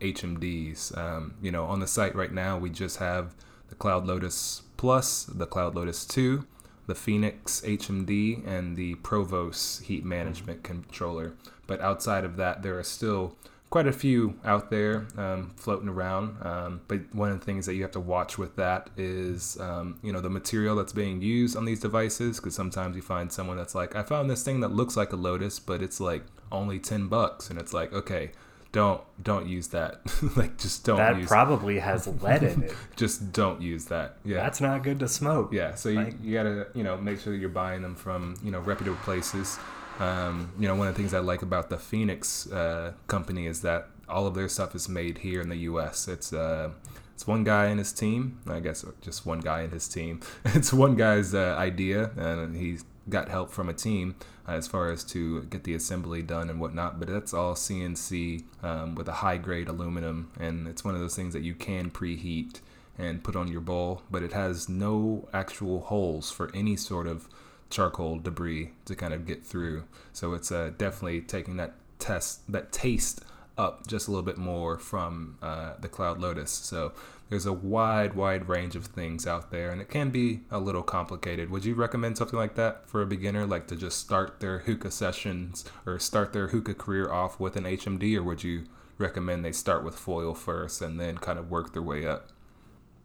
[0.00, 0.96] HMDs.
[0.96, 3.34] Um, you know, on the site right now, we just have
[3.68, 6.44] the Kaloud Lotus Plus, the Kaloud Lotus 2,
[6.90, 11.34] the Phoenix HMD, and the Provos Heat Management Controller.
[11.68, 13.36] But outside of that, there are still
[13.70, 16.36] quite a few out there um, floating around.
[16.44, 20.00] Um, but one of the things that you have to watch with that is, um,
[20.02, 22.40] you know, the material that's being used on these devices.
[22.40, 25.16] Because sometimes you find someone that's like, I found this thing that looks like a
[25.16, 28.32] Lotus, but it's like only ten bucks, and it's like, okay,
[28.72, 30.00] don't don't use that.
[30.36, 31.26] like, just don't That use.
[31.28, 32.74] probably has lead in it.
[32.96, 34.16] just don't use that.
[34.24, 34.36] Yeah.
[34.36, 35.52] That's not good to smoke.
[35.52, 38.50] Yeah, so you, you gotta you know make sure that you're buying them from you
[38.50, 39.58] know reputable places.
[39.98, 43.60] Um, you know, one of the things I like about the Phoenix uh, company is
[43.62, 46.08] that all of their stuff is made here in the U.S.
[46.08, 46.70] It's uh,
[47.14, 48.40] it's one guy and his team.
[48.46, 50.20] I guess just one guy and his team.
[50.46, 54.14] It's one guy's uh, idea, and he's got help from a team
[54.48, 56.98] uh, as far as to get the assembly done and whatnot.
[56.98, 61.16] But that's all CNC um, with a high grade aluminum, and it's one of those
[61.16, 62.60] things that you can preheat
[62.98, 67.28] and put on your bowl, but it has no actual holes for any sort of
[67.70, 69.84] charcoal debris to kind of get through.
[70.12, 73.22] So it's uh, definitely taking that test, that taste
[73.56, 76.50] up just a little bit more from uh, the Kaloud Lotus.
[76.50, 76.92] So
[77.30, 80.82] there's a wide, wide range of things out there, and it can be a little
[80.82, 81.48] complicated.
[81.48, 84.90] Would you recommend something like that for a beginner, like to just start their hookah
[84.90, 88.64] sessions or start their hookah career off with an HMD, or would you
[88.98, 92.30] recommend they start with foil first and then kind of work their way up?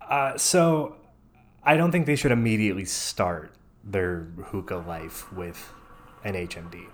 [0.02, 0.96] Uh, so
[1.64, 3.52] I don't think they should immediately start
[3.84, 5.72] their hookah life with
[6.24, 6.88] an HMD.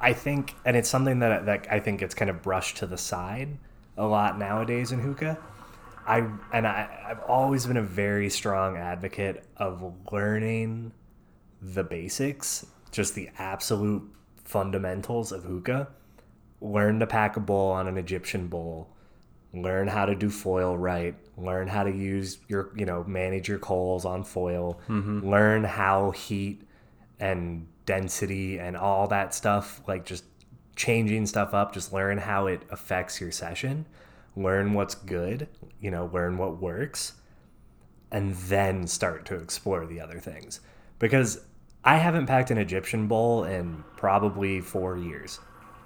[0.00, 2.98] I think, and it's something that that I think gets kind of brushed to the
[2.98, 3.56] side
[3.96, 5.38] a lot nowadays in hookah.
[6.10, 10.92] I and I, I've always been a very strong advocate of learning
[11.62, 14.02] the basics, just the absolute
[14.44, 15.88] fundamentals of hookah.
[16.60, 18.88] Learn to pack a bowl on an Egyptian bowl.
[19.54, 21.14] Learn how to do foil right.
[21.36, 24.80] Learn how to use your, you know, manage your coals on foil.
[24.88, 25.30] Mm-hmm.
[25.30, 26.62] Learn how heat
[27.20, 30.24] and density and all that stuff, like just
[30.74, 33.86] changing stuff up, just learn how it affects your session.
[34.36, 35.48] Learn what's good,
[35.80, 37.14] you know, learn what works
[38.12, 40.60] and then start to explore the other things.
[40.98, 41.40] Because
[41.84, 45.40] I haven't packed an Egyptian bowl in probably four years,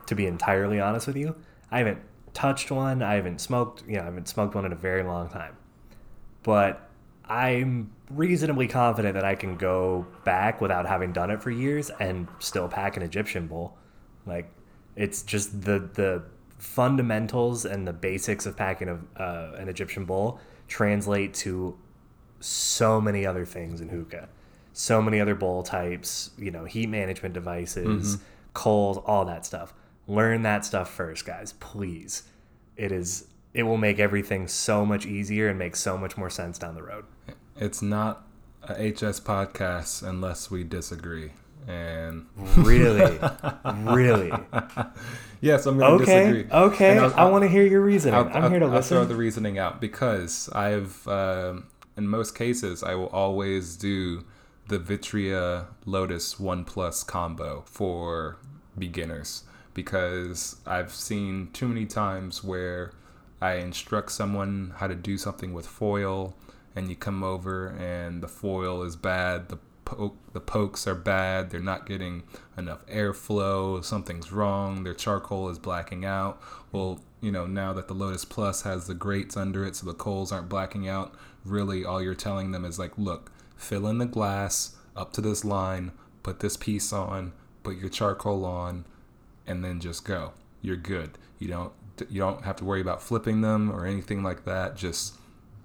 [0.06, 1.36] to be entirely honest with you.
[1.70, 2.00] I haven't
[2.32, 3.02] touched one.
[3.02, 5.56] I haven't smoked, you know, I haven't smoked one in a very long time.
[6.42, 6.90] But
[7.26, 12.28] I'm reasonably confident that I can go back without having done it for years and
[12.38, 13.76] still pack an Egyptian bowl.
[14.26, 14.50] Like
[14.96, 16.24] it's just the the
[16.58, 21.76] fundamentals and the basics of packing a, uh, an Egyptian bowl translate to
[22.40, 24.28] so many other things in hookah.
[24.72, 28.18] So many other bowl types, you know, heat management devices,
[28.54, 29.72] coals, all that stuff.
[30.06, 32.24] Learn that stuff first, guys, please.
[32.76, 36.58] It is it will make everything so much easier and make so much more sense
[36.58, 37.04] down the road.
[37.56, 38.26] It's not
[38.64, 41.30] a HS podcast unless we disagree.
[41.66, 42.26] And
[42.58, 43.18] Really?
[43.74, 44.32] really?
[45.40, 46.30] yes, I'm going to Okay.
[46.32, 46.52] disagree.
[46.52, 46.98] Okay.
[46.98, 48.14] I'll- I want to hear your reasoning.
[48.14, 52.34] I'll, I'm here to I'll- I'll throw the reasoning out because I've, um in most
[52.34, 54.24] cases, I will always do
[54.66, 58.36] the Vitria Lotus One Plus combo for
[58.76, 62.90] beginners because I've seen too many times where
[63.40, 66.34] I instruct someone how to do something with foil,
[66.74, 71.50] and you come over and the foil is bad, the poke, the pokes are bad,
[71.50, 72.22] they're not getting
[72.56, 76.40] enough airflow, something's wrong, their charcoal is blacking out.
[76.72, 79.94] Well, you know, now that the Lotus Plus has the grates under it so the
[79.94, 84.06] coals aren't blacking out, really all you're telling them is like, look, fill in the
[84.06, 85.92] glass up to this line,
[86.22, 88.84] put this piece on, put your charcoal on,
[89.46, 90.32] and then just go.
[90.62, 91.18] You're good.
[91.38, 91.72] You don't
[92.08, 94.76] you don't have to worry about flipping them or anything like that.
[94.76, 95.14] Just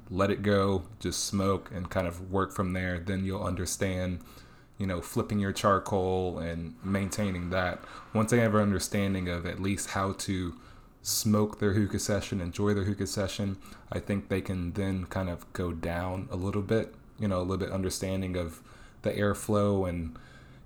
[0.09, 2.99] let it go, just smoke and kind of work from there.
[2.99, 4.19] Then you'll understand,
[4.77, 7.83] you know, flipping your charcoal and maintaining that.
[8.13, 10.55] Once they have an understanding of at least how to
[11.01, 13.57] smoke their hookah session, enjoy their hookah session,
[13.91, 17.41] I think they can then kind of go down a little bit, you know, a
[17.41, 18.61] little bit understanding of
[19.03, 20.17] the airflow and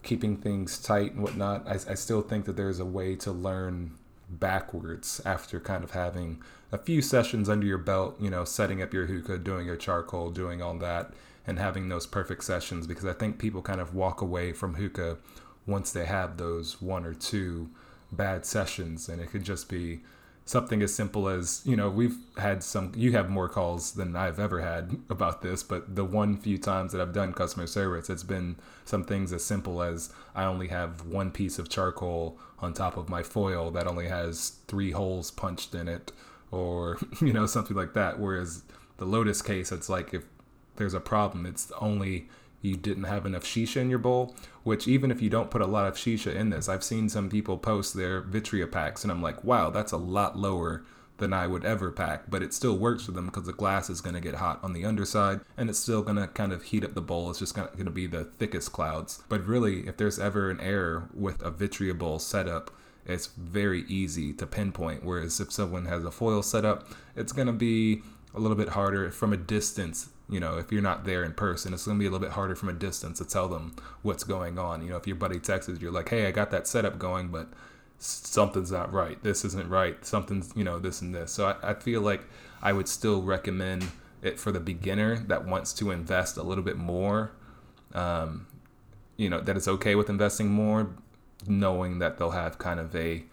[0.04, 1.68] keeping things tight and whatnot.
[1.68, 3.92] I, I still think that there's a way to learn
[4.40, 6.42] backwards after kind of having
[6.72, 10.32] a few sessions under your belt, you know, setting up your hookah, doing your charcoal,
[10.32, 11.14] doing all that,
[11.46, 15.18] and having those perfect sessions because I think people kind of walk away from hookah
[15.66, 17.70] once they have those one or two
[18.12, 20.02] bad sessions and it could just be
[20.46, 24.40] something as simple as you know we've had some you have more calls than i've
[24.40, 28.24] ever had about this but the one few times that i've done customer service it's
[28.24, 32.98] been some things as simple as i only have one piece of charcoal on top
[32.98, 36.12] of my foil that only has three holes punched in it
[36.54, 38.20] or you know something like that.
[38.20, 38.64] Whereas
[38.98, 40.24] the lotus case it's like if
[40.76, 42.30] there's a problem it's only
[42.64, 45.68] you didn't have enough shisha in your bowl, which even if you don't put a
[45.68, 49.22] lot of shisha in this, I've seen some people post their Vitria packs and I'm
[49.22, 50.86] like, wow, that's a lot lower
[51.18, 54.02] than I would ever pack, but it still works for them because the glass is
[54.02, 56.84] going to get hot on the underside and it's still going to kind of heat
[56.84, 57.30] up the bowl.
[57.30, 59.22] It's just going to be the thickest clouds.
[59.30, 62.72] But really, if there's ever an error with a Vitria bowl setup,
[63.06, 65.04] it's very easy to pinpoint.
[65.04, 68.02] Whereas if someone has a foil setup, it's going to be
[68.34, 71.74] a little bit harder from a distance you know, if you're not there in person,
[71.74, 74.24] it's going to be a little bit harder from a distance to tell them what's
[74.24, 74.82] going on.
[74.82, 77.50] You know, if your buddy texts you're like, hey, I got that setup going, but
[78.00, 79.22] something's not right.
[79.22, 80.04] This isn't right.
[80.04, 81.32] Something's, you know, this and this.
[81.32, 82.24] So I, I feel like
[82.64, 83.86] I would still recommend
[84.24, 87.32] it for the beginner that wants to invest a little bit more.
[87.94, 88.48] Um,
[89.16, 90.90] you know, that it's okay with investing more,
[91.46, 93.24] knowing that they'll have kind of a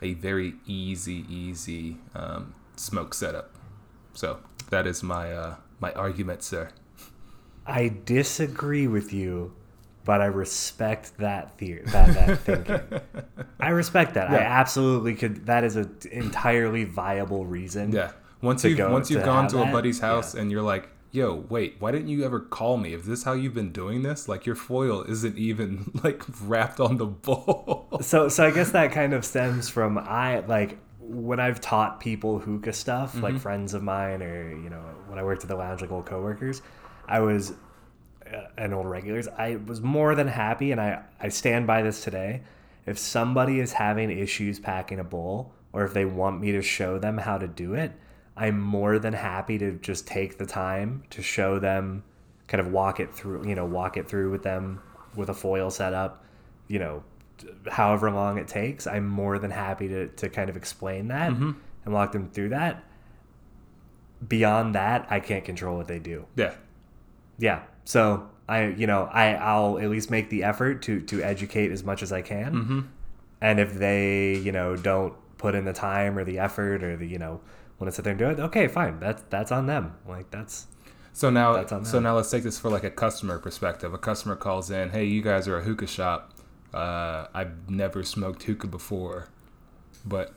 [0.00, 3.50] a very easy, easy um, smoke setup.
[4.14, 4.38] So
[4.70, 6.70] that is my uh, my argument, sir.
[7.66, 9.54] I disagree with you,
[10.04, 12.80] but I respect that theory, that, that thinking.
[13.60, 14.30] I respect that.
[14.30, 15.46] I absolutely could.
[15.46, 17.92] That is an entirely viable reason.
[17.92, 18.12] Yeah.
[18.40, 19.72] Once you've go- once you've to gone to a that?
[19.72, 20.42] buddy's house Yeah.
[20.42, 22.94] and you're like, yo, wait, why didn't you ever call me?
[22.94, 24.28] Is this how you've been doing this?
[24.28, 27.88] Like your foil isn't even like wrapped on the bowl.
[28.00, 32.38] So, so I guess that kind of stems from I like when I've taught people
[32.38, 33.22] hookah stuff, Mm-hmm.
[33.22, 36.06] like friends of mine, or you know, when I worked at the lounge, like old
[36.06, 36.62] coworkers,
[37.06, 37.52] I was
[38.32, 39.26] uh, and old regulars.
[39.28, 42.42] I was more than happy, and I I stand by this today.
[42.86, 46.98] If somebody is having issues packing a bowl, or if they want me to show
[46.98, 47.92] them how to do it,
[48.36, 52.02] I'm more than happy to just take the time to show them,
[52.46, 54.80] kind of walk it through, you know, walk it through with them
[55.14, 56.24] with a foil setup,
[56.66, 57.02] you know,
[57.70, 58.86] however long it takes.
[58.86, 62.84] I'm more than happy to, to kind of explain that and walk them through that.
[64.26, 66.26] Beyond that, I can't control what they do.
[66.36, 66.54] yeah.
[67.38, 67.62] Yeah.
[67.84, 71.84] So I, you know, I I'll at least make the effort to to educate as
[71.84, 72.52] much as I can.
[72.52, 72.80] Mm-hmm.
[73.40, 77.06] And if they, you know, don't put in the time or the effort or the,
[77.06, 77.40] you know,
[77.78, 78.98] want to sit there and do it, okay, fine.
[78.98, 79.94] That's that's on them.
[80.08, 80.66] Like that's
[81.12, 83.94] So now, so now let's take this for like a customer perspective.
[83.94, 86.32] A customer calls in, "Hey, you guys are a hookah shop.
[86.74, 89.28] Uh, I've never smoked hookah before,
[90.04, 90.34] but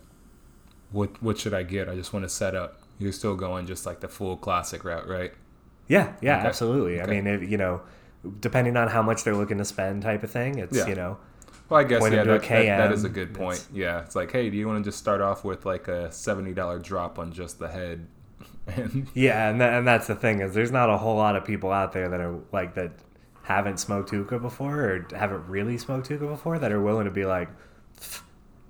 [0.91, 1.89] what what should I get?
[1.89, 2.79] I just want to set up.
[2.99, 5.33] You're still going just like the full classic route, right?
[5.87, 6.47] yeah, yeah, Okay.
[6.47, 7.01] absolutely.
[7.01, 7.81] I mean, if, you know,
[8.39, 10.59] depending on how much they're looking to spend, type of thing.
[10.59, 10.87] It's Yeah.
[10.87, 11.17] you know,
[11.67, 13.57] Well, I guess yeah, to a that, that, that is a good point.
[13.57, 16.09] It's- Yeah, it's like, hey, do you want to just start off with like a
[16.11, 18.07] seventy dollar drop on just the head?
[18.67, 21.43] And Yeah, and that, and that's the thing is there's not a whole lot of
[21.43, 22.91] people out there that are like that
[23.55, 27.25] haven't smoked hookah before or haven't really smoked hookah before that are willing to be
[27.25, 27.49] like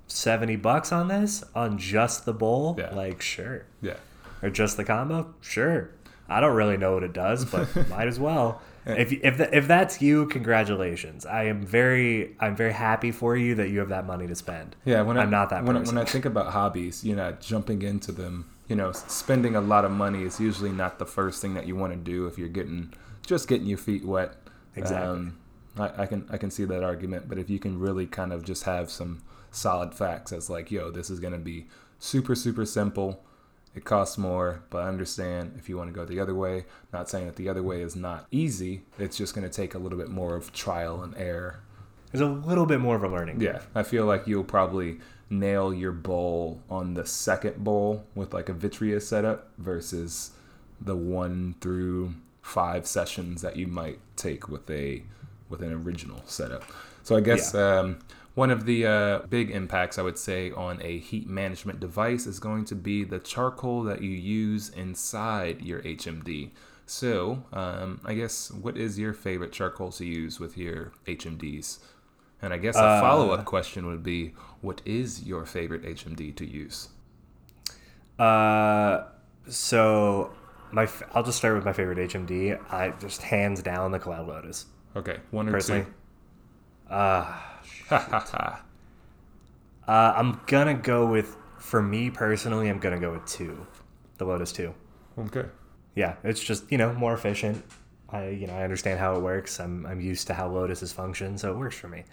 [0.07, 2.75] seventy bucks on this on just the bowl.
[2.77, 2.93] Yeah.
[2.93, 3.95] Like sure, yeah,
[4.41, 5.33] or just the combo.
[5.41, 5.89] Sure,
[6.27, 8.61] I don't really know what it does, but might as well.
[8.85, 11.25] If if th- if that's you, congratulations.
[11.25, 14.75] I am very I'm very happy for you that you have that money to spend.
[14.85, 15.03] yeah.
[15.03, 15.95] When I, I'm not that when, person.
[15.95, 19.85] when I think about hobbies, you know, jumping into them, you know, spending a lot
[19.85, 22.49] of money is usually not the first thing that you want to do if you're
[22.49, 22.91] getting
[23.23, 24.33] just getting your feet wet.
[24.75, 25.07] Exactly.
[25.07, 25.37] Um,
[25.77, 28.43] I, I can I can see that argument, but if you can really kind of
[28.43, 31.67] just have some solid facts as like, yo, this is gonna be
[31.99, 33.23] super super simple.
[33.73, 36.65] It costs more, but I understand if you want to go the other way.
[36.91, 38.83] Not saying that the other way is not easy.
[38.99, 41.61] It's just gonna take a little bit more of trial and error.
[42.11, 43.39] There's a little bit more of a learning.
[43.39, 44.99] Yeah, I feel like you'll probably
[45.29, 50.31] nail your bowl on the second bowl with like a Vitria setup versus
[50.81, 52.13] the one through
[52.51, 55.03] five sessions that you might take with a
[55.49, 56.63] with an original setup.
[57.03, 57.99] So I guess um,
[58.35, 62.39] one of the uh, big impacts I would say on a heat management device is
[62.39, 66.51] going to be the charcoal that you use inside your HMD.
[66.85, 71.79] So um, I guess what is your favorite charcoal to use with your HMDs?
[72.41, 76.35] And I guess a Uh, follow up question would be, what is your favorite HMD
[76.35, 76.89] to use?
[78.19, 79.03] Uh,
[79.47, 80.31] so
[80.71, 82.59] my I'll just start with my favorite HMD.
[82.71, 84.65] I just hands down the Kaloud Lotus.
[84.95, 85.91] Okay, one or Personally, two.
[86.93, 87.37] uh,
[87.91, 88.57] uh,
[89.87, 92.69] I'm gonna go with for me personally.
[92.69, 93.65] I'm gonna go with two,
[94.17, 94.73] the Lotus two.
[95.17, 95.45] Okay.
[95.95, 97.63] Yeah, it's just you know more efficient.
[98.09, 99.59] I you know I understand how it works.
[99.59, 102.03] I'm I'm used to how Lotuses function, so it works for me.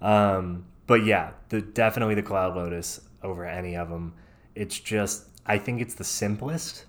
[0.00, 4.14] Um, but yeah, the definitely the Kaloud Lotus over any of them.
[4.54, 6.86] It's just I think it's the simplest.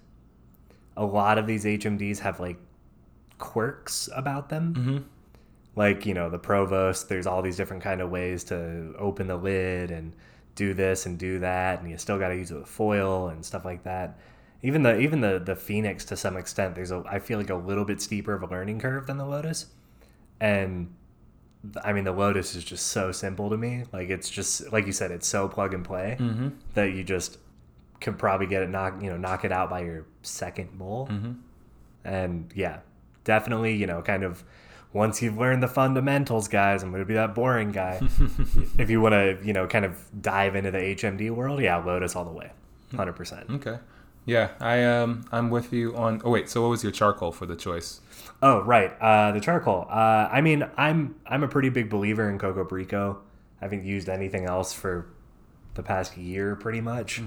[0.98, 2.58] A lot of these HMDs have like
[3.38, 4.74] quirks about them.
[4.74, 4.98] Mm-hmm.
[5.76, 7.10] Like you know the Provost.
[7.10, 10.16] There's all these different kind of ways to open the lid and
[10.56, 13.44] do this and do that, and you still got to use it with foil and
[13.46, 14.20] stuff like that
[14.66, 17.56] even the even the the phoenix to some extent there's a i feel like a
[17.56, 19.66] little bit steeper of a learning curve than the lotus
[20.40, 20.90] and
[21.84, 24.94] i mean the lotus is just so simple to me like it's just like you
[24.94, 26.48] said it's so plug and play Mm-hmm.
[26.76, 27.40] that you just
[28.04, 31.32] can probably get it knock you know knock it out by your second bowl Mm-hmm.
[32.06, 32.80] and yeah
[33.24, 34.44] definitely you know kind of
[34.94, 38.00] once you've learned the fundamentals guys i'm going to be that boring guy
[38.78, 42.16] if you want to you know kind of dive into the hmd world yeah lotus
[42.16, 42.52] all the way
[42.94, 43.80] 100% Okay.
[44.26, 46.22] Yeah, I um I'm with you on.
[46.24, 48.00] Oh wait, so what was your charcoal for the choice?
[48.42, 49.86] Oh right, uh, the charcoal.
[49.90, 53.18] Uh, I mean, I'm I'm a pretty big believer in Coco Brico.
[53.60, 55.08] I haven't used anything else for
[55.74, 57.22] the past year, pretty much.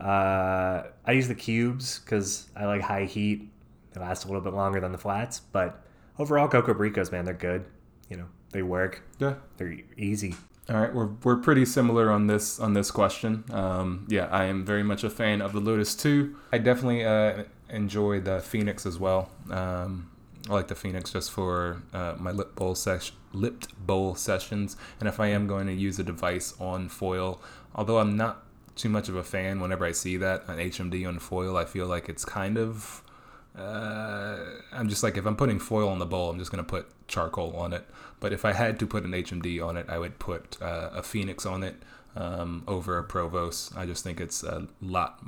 [0.00, 3.50] Uh, I use the cubes because I like high heat.
[3.92, 5.84] They last a little bit longer than the flats, but
[6.18, 7.64] overall, Coco Bricos, man, they're good.
[8.08, 9.02] You know, they work.
[9.18, 9.34] Yeah.
[9.56, 10.34] They're easy.
[10.68, 13.44] All right, we're, we're pretty similar on this on this question.
[13.50, 16.36] Um, yeah, I am very much a fan of the Lotus too.
[16.52, 19.30] I definitely uh, enjoy the Phoenix as well.
[19.50, 20.10] Um,
[20.48, 25.08] I like the Phoenix just for uh, my lip bowl sesh- lipped bowl sessions, and
[25.08, 27.42] if I am going to use a device on foil,
[27.74, 28.43] although I'm not
[28.76, 31.86] too much of a fan whenever I see that an HMD on foil, I feel
[31.86, 33.02] like it's kind of
[33.56, 34.36] uh,
[34.72, 37.56] I'm just like if I'm putting foil on the bowl, I'm just gonna put charcoal
[37.56, 37.86] on it.
[38.20, 41.02] But if I had to put an HMD on it, I would put uh, a
[41.02, 41.76] Phoenix on it
[42.16, 43.76] um, over a Provost.
[43.76, 45.24] I just think it's a lot.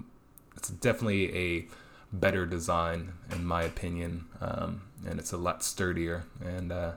[0.56, 1.68] It's definitely a
[2.12, 6.24] better design in my opinion, um, and it's a lot sturdier.
[6.44, 6.92] And uh,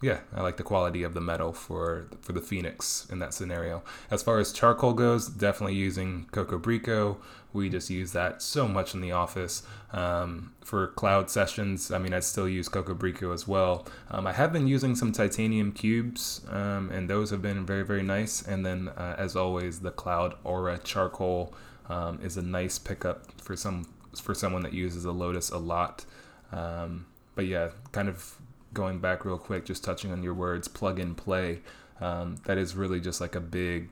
[0.00, 3.82] yeah, I like the quality of the metal for for the Phoenix in that scenario.
[4.10, 7.16] As far as charcoal goes, definitely using Coco Brico.
[7.52, 9.62] We just use that so much in the office.
[9.92, 13.86] Um, for cloud sessions, I mean, I still use Coco Brico as well.
[14.10, 18.02] Um, I have been using some titanium cubes, um, and those have been very, very
[18.02, 18.42] nice.
[18.42, 21.54] And then, uh, as always, the Kaloud Aura charcoal
[21.88, 23.88] um, is a nice pickup for some
[24.22, 26.04] for someone that uses a Lotus a lot.
[26.52, 28.37] Um, but yeah, kind of
[28.72, 31.60] going back real quick, just touching on your words, plug and play.
[32.00, 33.90] Um, that is really just like a big,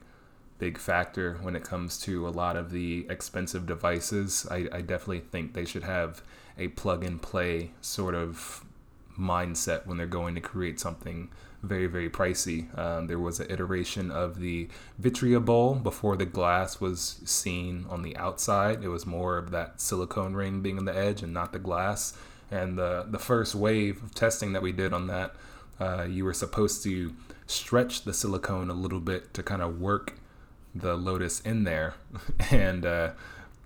[0.58, 4.46] big factor when it comes to a lot of the expensive devices.
[4.50, 6.22] I, I definitely think they should have
[6.58, 8.64] a plug and play sort of
[9.18, 11.30] mindset when they're going to create something
[11.62, 12.76] very very pricey.
[12.78, 14.68] Um, there was an iteration of the
[15.00, 18.84] Vitria bowl before the glass was seen on the outside.
[18.84, 22.16] It was more of that silicone ring being on the edge and not the glass.
[22.50, 25.34] And the the first wave of testing that we did on that,
[25.80, 27.12] uh, you were supposed to
[27.46, 30.14] stretch the silicone a little bit to kind of work
[30.74, 31.94] the Lotus in there.
[32.50, 33.10] And uh,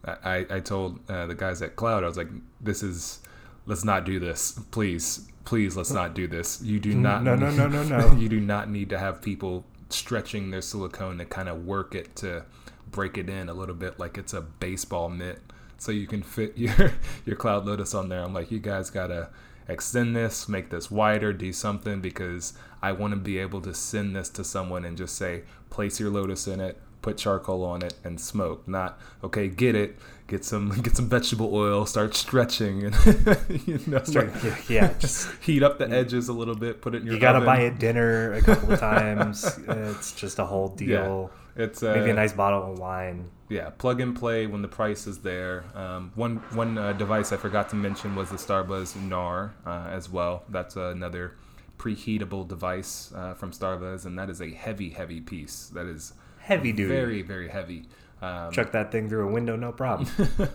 [0.04, 2.28] I, I told uh, the guys at Kaloud, I was like,
[2.60, 3.20] this is,
[3.66, 4.58] let's not do this.
[4.70, 6.62] Please, please, let's not do this.
[6.62, 8.12] You do not, No, no, no, no, no.
[8.16, 12.14] you do not need to have people stretching their silicone to kind of work it
[12.16, 12.44] to
[12.90, 15.40] break it in a little bit like it's a baseball mitt
[15.80, 16.92] so you can fit your
[17.26, 19.30] your Kaloud Lotus on there i'm like you guys gotta
[19.68, 22.52] extend this make this wider do something because
[22.82, 26.10] i want to be able to send this to someone and just say place your
[26.10, 30.68] lotus in it put charcoal on it and smoke not okay get it get some
[30.82, 32.94] get some vegetable oil start stretching and
[33.66, 36.98] you know Start- like, yeah, just heat up the edges a little bit put it
[37.02, 37.46] in your you gotta oven.
[37.46, 39.58] buy it dinner a couple of times.
[39.68, 41.30] it's just a whole deal.
[41.60, 43.18] It's uh, Maybe a nice bottle of wine.
[43.48, 47.36] yeah plug and play when the price is there um, one one uh, device i
[47.36, 51.34] forgot to mention was the starbuzz nar uh, as well that's another
[51.78, 56.72] preheatable device uh, from starbuzz and that is a heavy heavy piece that is Heavy
[56.72, 56.88] duty.
[56.88, 57.84] very very heavy
[58.22, 60.06] um, Chuck that thing through a window, no problem.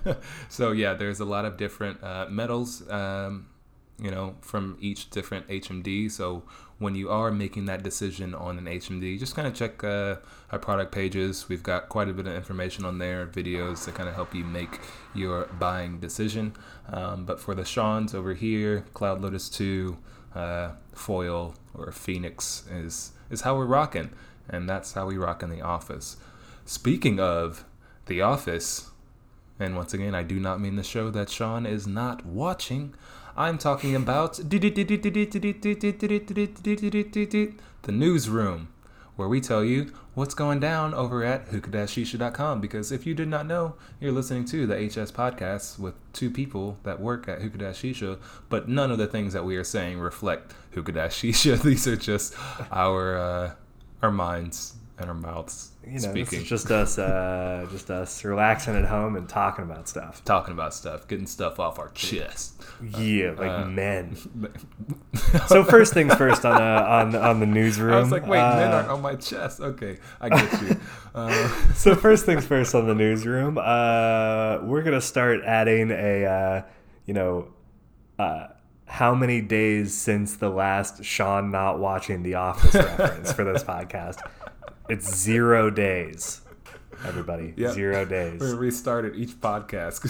[0.49, 3.47] so yeah, there's a lot of different uh, metals, um,
[3.99, 6.11] you know, from each different HMD.
[6.11, 6.43] So
[6.79, 10.17] when you are making that decision on an HMD, just kind of check uh,
[10.51, 11.47] our product pages.
[11.47, 14.43] We've got quite a bit of information on there, videos that kind of help you
[14.43, 14.79] make
[15.13, 16.55] your buying decision.
[16.91, 19.97] Um, but for the Sean's over here, Kaloud Lotus 2,
[20.35, 24.11] uh, Foil or Phoenix is is how we're rocking,
[24.49, 26.17] and that's how we rock in the office.
[26.65, 27.65] Speaking of
[28.05, 28.91] the office,
[29.59, 32.93] and once again, I do not mean the show that Sean is not watching.
[33.37, 34.35] I'm talking about
[37.81, 38.69] the newsroom,
[39.17, 42.61] where we tell you what's going down over at hookah-shisha.com.
[42.61, 46.77] Because if you did not know, you're listening to the HS podcast with two people
[46.83, 51.61] that work at hookah-shisha, but none of the things that we are saying reflect hookah-shisha.
[51.61, 52.35] These are just
[52.71, 53.51] our uh,
[54.01, 58.75] our minds and our mouths You know, speaking is just us, uh, just us relaxing
[58.75, 60.23] at home and talking about stuff.
[60.25, 62.63] talking about stuff, getting stuff off our chest.
[62.97, 64.17] Yeah, like uh, men.
[65.47, 67.93] So first things first on uh, on on the newsroom.
[67.93, 69.59] I was like, wait, men uh, aren't on my chest.
[69.59, 70.79] Okay, I get you.
[71.15, 73.57] Uh, so first things first on the newsroom.
[73.57, 76.61] Uh, we're gonna start adding a, uh,
[77.05, 77.47] you know,
[78.19, 78.47] uh,
[78.85, 84.19] how many days since the last Sean not watching The Office reference for this podcast?
[84.87, 86.41] It's zero days.
[87.05, 87.73] Everybody, Yep.
[87.73, 88.39] zero days.
[88.41, 90.05] we restarted each podcast.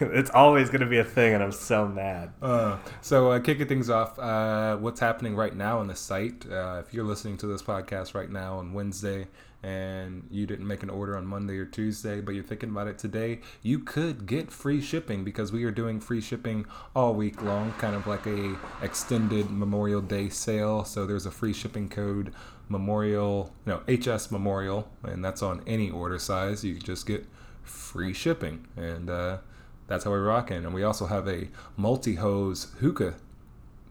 [0.00, 2.32] it's always gonna be a thing, and I'm so mad.
[2.40, 6.46] Uh, so uh, kicking things off, uh, what's happening right now on the site?
[6.50, 9.28] Uh, if you're listening to this podcast right now on Wednesday
[9.64, 12.98] and you didn't make an order on Monday or Tuesday, but you're thinking about it
[12.98, 16.66] today, you could get free shipping because we are doing free shipping
[16.96, 20.84] all week long, kind of like a extended Memorial Day sale.
[20.84, 22.32] So there's a free shipping code
[22.72, 26.64] Memorial, no HS Memorial, and that's on any order size.
[26.64, 27.26] You just get
[27.62, 29.38] free shipping, and uh,
[29.86, 30.64] that's how we're rocking.
[30.64, 33.14] And we also have a multi hose hookah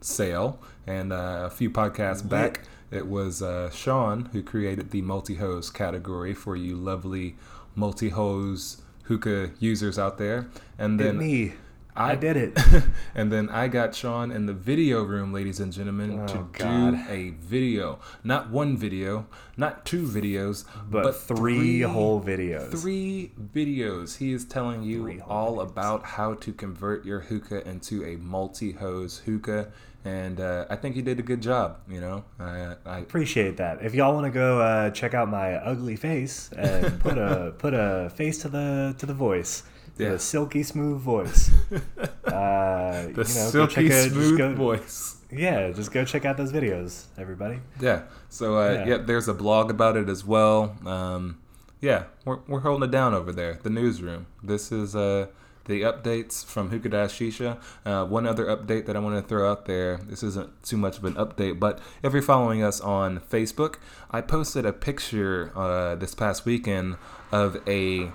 [0.00, 0.58] sale.
[0.86, 5.70] And uh, a few podcasts back, it was uh, Sean who created the multi hose
[5.70, 7.36] category for you lovely
[7.74, 10.48] multi hose hookah users out there.
[10.76, 11.54] And then me.
[11.94, 12.58] I did it.
[13.14, 16.92] and then I got Sean in the video room, ladies and gentlemen, Oh, to God.
[16.92, 17.98] do a video.
[18.24, 19.26] Not one video,
[19.56, 22.70] not two videos, But, three, whole videos.
[22.70, 24.16] Three videos.
[24.16, 25.70] He is telling you all videos.
[25.70, 29.70] about how to convert your hookah into a multi-hose hookah,
[30.04, 31.78] and uh, I think he did a good job.
[31.88, 33.84] You know, I, I Appreciate that.
[33.84, 37.74] If y'all want to go uh, check out my ugly face and put a put
[37.74, 39.62] a face to the to the voice,
[39.98, 40.10] Yeah.
[40.10, 41.50] the silky smooth voice.
[42.24, 45.16] Uh, the you know, go silky check smooth go- voice.
[45.30, 47.60] Yeah, just go check out those videos, everybody.
[47.80, 48.02] Yeah.
[48.30, 48.86] So uh, Yeah.
[48.86, 48.96] yeah.
[48.98, 50.76] there's a blog about it as well.
[50.86, 51.38] Um,
[51.80, 53.58] yeah, we're we're holding it down over there.
[53.62, 54.26] The newsroom.
[54.42, 55.26] This is uh
[55.64, 57.60] the updates from Hookah Dash Shisha.
[57.84, 59.98] Uh, one other update that I want to throw out there.
[60.08, 63.76] This isn't too much of an update, but if you're following us on Facebook,
[64.10, 66.96] I posted a picture uh, this past weekend
[67.30, 68.10] of a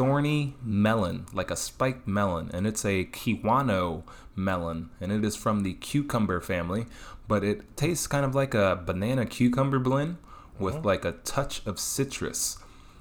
[0.00, 4.02] thorny melon, like a spiked melon, and it's a Kiwano
[4.34, 6.86] melon, and it is from the cucumber family,
[7.28, 10.16] but it tastes kind of like a banana cucumber blend
[10.58, 10.86] with mm-hmm.
[10.86, 12.56] like a touch of citrus.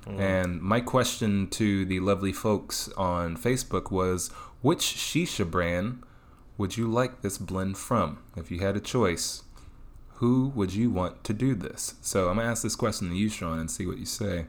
[0.05, 0.19] Mm-hmm.
[0.19, 4.27] And my question to the lovely folks on Facebook was
[4.61, 6.03] which shisha brand
[6.57, 8.19] would you like this blend from?
[8.35, 9.43] If you had a choice,
[10.15, 11.93] who would you want to do this?
[12.01, 14.47] So I'm gonna ask this question to you, Sean, and see what you say.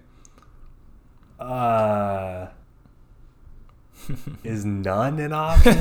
[1.41, 2.49] Uh,
[4.45, 5.79] is none an option?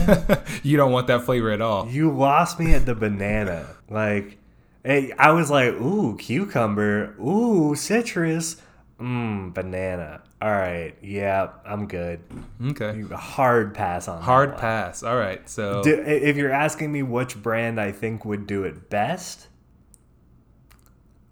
[0.64, 1.88] you don't want that flavor at all.
[1.90, 3.68] you lost me at the banana.
[3.90, 4.40] Like
[4.84, 8.62] Hey, I was like, ooh, cucumber, ooh, citrus,
[9.00, 10.22] mmm, banana.
[10.42, 12.22] All right, yeah, I'm good.
[12.66, 13.02] Okay.
[13.14, 15.04] Hard pass on Hard pass.
[15.04, 15.48] All right.
[15.50, 19.48] So Do, if you're asking me which brand I think would do it best,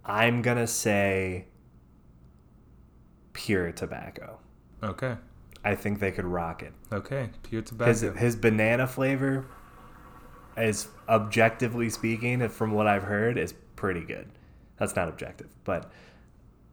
[0.03, 1.45] I'm gonna say
[3.37, 4.39] Pure Tobacco.
[4.83, 5.15] okay.
[5.63, 6.71] I think they could rock it.
[6.93, 7.29] Okay.
[7.43, 8.13] Pure His tobacco.
[8.13, 9.45] his banana flavor
[10.55, 14.27] is objectively speaking, from what I've heard, is pretty good.
[14.77, 15.91] That's not objective, but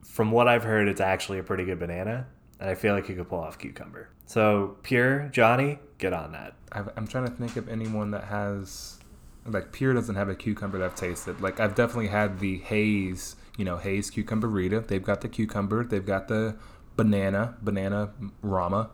[0.03, 2.27] from what I've heard, it's actually a pretty good banana,
[2.59, 4.09] and I feel like you could pull off cucumber.
[4.27, 6.53] So Pure Johnny, get on that.
[6.71, 8.99] I've, I'm trying to think of anyone that has
[9.45, 11.41] like Pure doesn't have a cucumber that I've tasted.
[11.41, 14.81] Like I've definitely had the Haze, you know, Haze cucumber Rita.
[14.81, 15.83] They've got the cucumber.
[15.83, 16.55] They've got the
[16.95, 18.89] banana, banana Rama,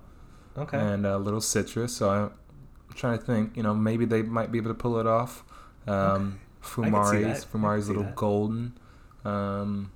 [0.58, 0.78] Okay.
[0.78, 1.96] and a little citrus.
[1.96, 2.32] So I'm
[2.96, 3.56] trying to think.
[3.58, 5.44] You know, maybe they might be able to pull it off.
[5.88, 6.68] Um, that.
[6.68, 8.16] Fumari's, Fumari's little that.
[8.16, 8.78] golden.
[9.26, 9.92] Um,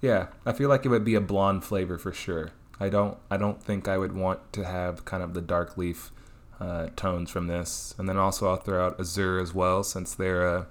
[0.00, 2.50] yeah, I feel like it would be a blonde flavor for sure.
[2.80, 3.16] I don't.
[3.30, 6.12] I don't think I would want to have kind of the dark leaf
[6.60, 10.46] uh, tones from this, and then also I'll throw out Azure as well, since they're
[10.46, 10.64] uh,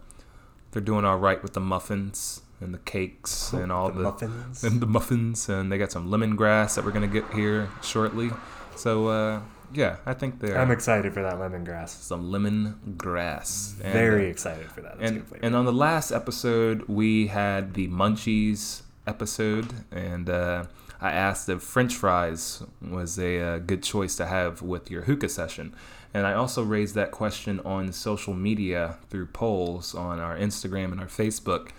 [0.71, 4.63] they're doing all right with the muffins and the cakes and all the, muffins.
[4.63, 8.31] and the muffins, and they got some lemongrass that we're gonna get here shortly.
[8.75, 9.41] So uh,
[9.73, 11.89] yeah, I think they're I'm excited for that lemongrass.
[11.89, 13.79] some lemongrass.
[13.81, 14.99] And, Very uh, excited for that.
[14.99, 20.65] That's and and on the last episode we had the munchies episode and uh,
[20.99, 25.29] i asked if french fries was a, uh good choice to have with your hookah
[25.29, 25.73] session
[26.13, 30.99] and i also raised that question on social media through polls on our instagram and
[30.99, 31.69] our facebook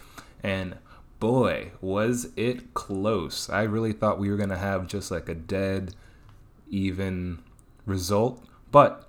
[0.42, 0.76] and
[1.20, 5.34] boy was it close i really thought we were going to have just like a
[5.34, 5.94] dead
[6.70, 7.38] even
[7.86, 9.08] result but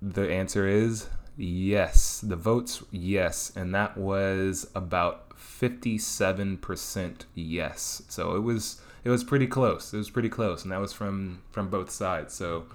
[0.00, 2.20] the answer is yes.
[2.20, 3.52] The votes, yes.
[3.54, 8.02] And that was about 57% yes.
[8.08, 9.94] So it was it was pretty close.
[9.94, 10.62] It was pretty close.
[10.62, 12.34] And that was from from both sides.
[12.34, 12.66] So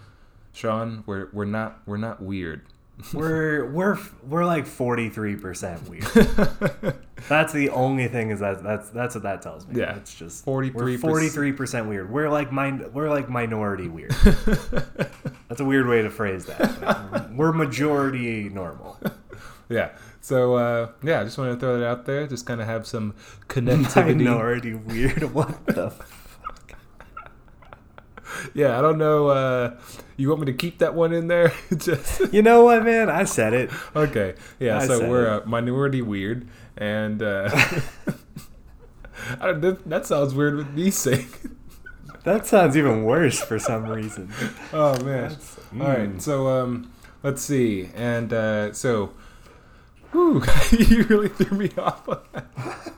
[0.54, 2.64] Sean, we're we're not we're not weird.
[3.14, 6.96] we're we're we're like 43% weird.
[7.30, 9.80] that's the only thing is that that's that's what that tells me.
[9.80, 9.96] Yeah.
[9.98, 10.74] It's just 43%.
[10.74, 12.10] We're 43% weird.
[12.10, 14.12] We're like min- we're like minority weird.
[15.50, 17.32] that's a weird way to phrase that.
[17.34, 18.98] we're majority normal.
[19.70, 19.90] yeah.
[20.22, 22.26] So uh, yeah, I just wanted to throw that out there.
[22.28, 23.14] Just kind of have some
[23.48, 24.24] connectivity.
[24.24, 25.34] Minority weird.
[25.34, 25.94] What the
[28.54, 29.28] Yeah, I don't know.
[29.28, 29.78] Uh,
[30.18, 31.54] you want me to keep that one in there?
[31.78, 33.10] just You know what, man?
[33.10, 33.70] I said it.
[33.96, 34.36] Okay.
[34.60, 35.44] Yeah, I so we're it.
[35.44, 37.50] a minority weird, and uh,
[39.40, 41.28] I don't, that, that sounds weird with me saying.
[42.24, 44.32] That sounds even worse for some reason.
[44.74, 45.30] oh man!
[45.30, 46.22] That's- All right, mm.
[46.22, 49.12] so um, let's see, and uh, so,
[50.12, 52.08] whew, you really threw me off.
[52.10, 52.94] on that.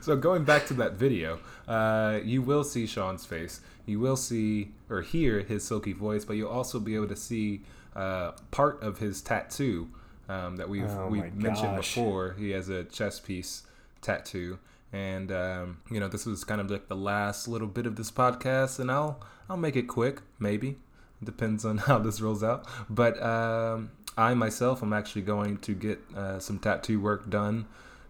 [0.00, 3.60] so going back to that video, uh, you will see Sean's face.
[3.86, 7.62] You will see or hear his silky voice, but you'll also be able to see
[7.96, 9.88] uh, part of his tattoo
[10.28, 11.94] um, that we've Oh we've mentioned gosh.
[11.94, 12.34] before.
[12.38, 13.62] He has a chest piece
[14.00, 14.58] tattoo,
[14.92, 18.10] and um, you know this was kind of like the last little bit of this
[18.10, 20.76] podcast, and I'll I'll make it quick, maybe.
[21.22, 22.66] Depends on how this rolls out.
[22.88, 27.66] But um, I myself am actually going to get uh, some tattoo work done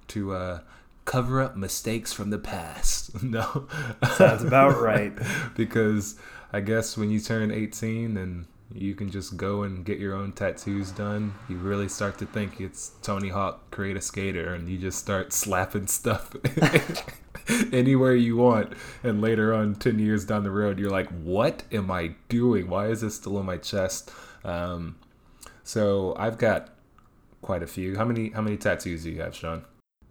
[0.08, 0.60] to uh,
[1.04, 3.22] cover up mistakes from the past.
[3.24, 3.68] no,
[4.16, 5.12] Sounds about right.
[5.56, 6.16] because
[6.52, 10.32] I guess when you turn 18 and you can just go and get your own
[10.32, 14.78] tattoos done, you really start to think it's Tony Hawk Create a Skater and you
[14.78, 16.34] just start slapping stuff
[17.72, 18.72] anywhere you want.
[19.02, 22.68] And later on, 10 years down the road, you're like, what am I doing?
[22.68, 24.10] Why is this still on my chest?
[24.44, 24.96] Um,
[25.64, 26.70] so I've got
[27.42, 27.96] quite a few.
[27.96, 29.64] How many how many tattoos do you have, Sean?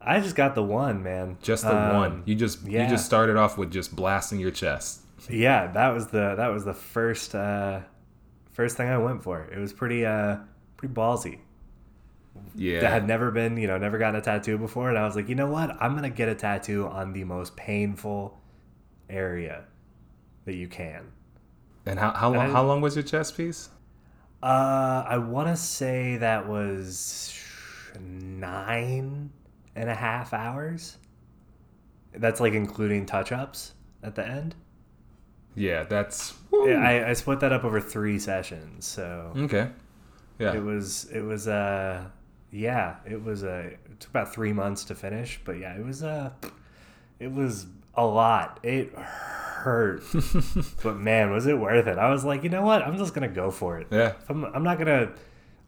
[0.03, 1.37] I just got the one, man.
[1.41, 2.23] Just the Um, one.
[2.25, 2.83] You just yeah.
[2.83, 5.01] you just started off with just blasting your chest.
[5.29, 7.81] Yeah, that was the that was the first uh
[8.51, 9.43] first thing I went for.
[9.45, 10.37] It was pretty uh
[10.77, 11.39] pretty ballsy.
[12.55, 12.87] Yeah.
[12.87, 15.29] I had never been, you know, never gotten a tattoo before, and I was like,
[15.29, 15.75] you know what?
[15.81, 18.39] I'm gonna get a tattoo on the most painful
[19.09, 19.65] area
[20.45, 21.11] that you can.
[21.85, 23.69] And how how long how long was your chest piece?
[24.41, 27.37] Uh, I want to say that was
[27.99, 29.29] nine
[29.75, 30.97] and a half hours.
[32.13, 34.55] That's like including touch ups at the end.
[35.55, 39.69] Yeah, that's Yeah, I, I split that up over three sessions, so okay.
[40.39, 42.05] Yeah, it was it was uh
[42.51, 46.03] yeah it was uh, it took about three months to finish, but yeah it was
[46.03, 46.31] uh
[47.19, 48.59] it was a lot.
[48.63, 50.03] It hurt,
[50.83, 51.97] but man, was it worth it?
[51.97, 52.81] I was like, you know what?
[52.81, 53.87] I'm just gonna go for it.
[53.91, 55.11] yeah, I'm, I'm not gonna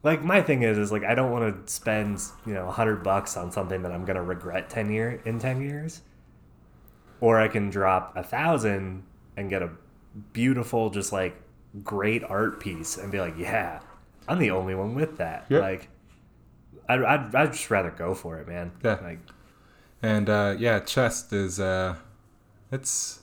[0.03, 3.03] like my thing is is like I don't want to spend you know a hundred
[3.03, 6.01] bucks on something that I'm gonna regret ten year in ten years,
[7.21, 9.03] or I can drop a thousand
[9.37, 9.69] and get a
[10.33, 11.35] beautiful just like
[11.83, 13.79] great art piece and be like, yeah,
[14.27, 15.45] I'm the only one with that.
[15.49, 15.61] Yep.
[15.61, 15.89] Like,
[16.87, 18.71] I'd, I'd I'd just rather go for it, man.
[18.83, 18.99] Yeah.
[19.01, 19.19] Like,
[20.01, 21.95] And uh, yeah, chest is uh,
[22.71, 23.21] it's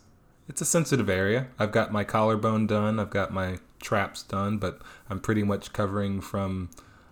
[0.49, 1.49] it's a sensitive area.
[1.59, 2.99] I've got my collarbone done.
[2.99, 6.71] I've got my traps done, but I'm pretty much covering from,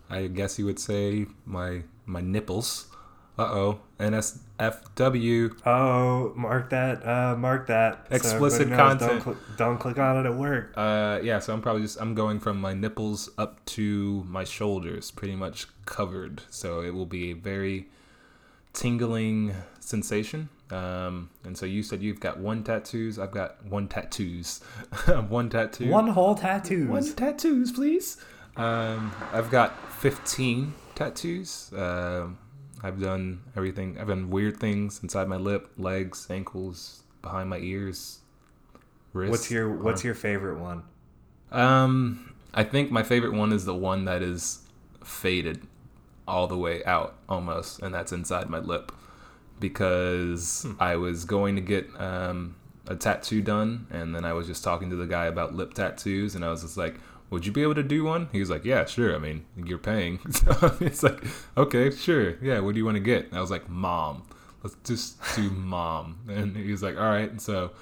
[0.08, 2.86] I guess you would say, my my nipples.
[3.38, 5.64] Uh oh, NSFW.
[5.64, 8.06] oh, mark that, uh, mark that.
[8.10, 9.10] Explicit knows, content.
[9.10, 10.72] Don't, cl- don't click on it at work.
[10.76, 15.12] Uh, yeah, so I'm probably just I'm going from my nipples up to my shoulders,
[15.12, 16.42] pretty much covered.
[16.50, 17.86] So it will be a very
[18.72, 20.48] tingling sensation.
[20.70, 23.18] Um, and so you said you've got one tattoos.
[23.18, 24.60] I've got one tattoos.
[25.28, 25.88] one tattoo.
[25.88, 26.88] One whole tattoos.
[26.88, 28.18] One tattoos, please.
[28.56, 31.72] Um, I've got 15 tattoos.
[31.76, 32.38] Um,
[32.82, 33.98] I've done everything.
[33.98, 38.20] I've done weird things inside my lip, legs, ankles, behind my ears,
[39.12, 39.30] wrists.
[39.30, 39.84] What's your arms.
[39.84, 40.82] What's your favorite one?
[41.50, 44.60] Um, I think my favorite one is the one that is
[45.02, 45.66] faded
[46.26, 48.92] all the way out almost, and that's inside my lip
[49.60, 52.56] because I was going to get um,
[52.86, 56.34] a tattoo done, and then I was just talking to the guy about lip tattoos,
[56.34, 56.96] and I was just like,
[57.30, 59.14] "Would you be able to do one?" He was like, "Yeah, sure.
[59.14, 61.22] I mean, you're paying." So it's like,
[61.56, 62.36] "Okay, sure.
[62.42, 62.60] Yeah.
[62.60, 64.24] What do you want to get?" And I was like, "Mom.
[64.62, 67.72] Let's just do mom." And he was like, "All right." And so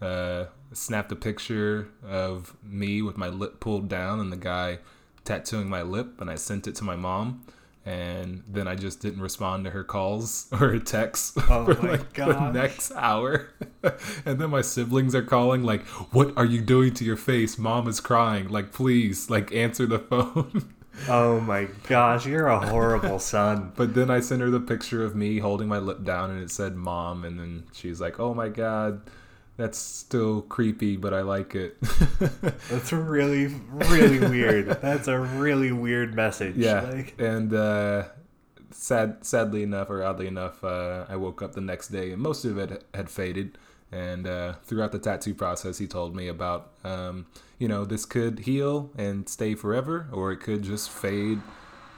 [0.00, 4.78] uh, snapped a picture of me with my lip pulled down and the guy
[5.24, 7.44] tattooing my lip, and I sent it to my mom.
[7.84, 11.90] And then I just didn't respond to her calls or her texts Oh for my
[11.92, 13.48] like the next hour.
[14.24, 17.58] and then my siblings are calling, like, "What are you doing to your face?
[17.58, 18.48] Mom is crying.
[18.48, 20.74] Like, please, like, answer the phone."
[21.08, 23.72] Oh my gosh, you're a horrible son.
[23.76, 26.50] But then I sent her the picture of me holding my lip down and it
[26.50, 27.24] said mom.
[27.24, 29.00] And then she's like, oh my God,
[29.56, 31.78] that's still creepy, but I like it.
[32.70, 34.80] That's really, really weird.
[34.80, 36.56] That's a really weird message.
[36.56, 36.80] yeah.
[36.80, 38.04] Like, And uh,
[38.70, 42.44] sad, sadly enough, or oddly enough, uh, I woke up the next day and most
[42.44, 43.58] of it had faded.
[43.90, 47.26] And uh, throughout the tattoo process, he told me about, um,
[47.58, 51.40] you know, this could heal and stay forever, or it could just fade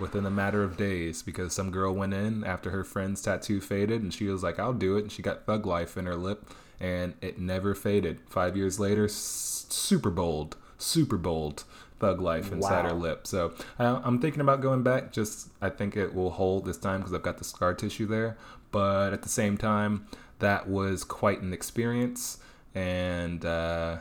[0.00, 4.02] within a matter of days because some girl went in after her friend's tattoo faded
[4.02, 5.02] and she was like, I'll do it.
[5.02, 6.50] And she got thug life in her lip
[6.80, 8.20] and it never faded.
[8.28, 11.64] Five years later, super bold, super bold
[12.00, 13.26] thug life inside her lip.
[13.26, 15.12] So I, I'm thinking about going back.
[15.12, 18.36] Just I think it will hold this time because I've got the scar tissue there.
[18.70, 20.06] But at the same time,
[20.40, 22.38] that was quite an experience.
[22.74, 23.98] And uh,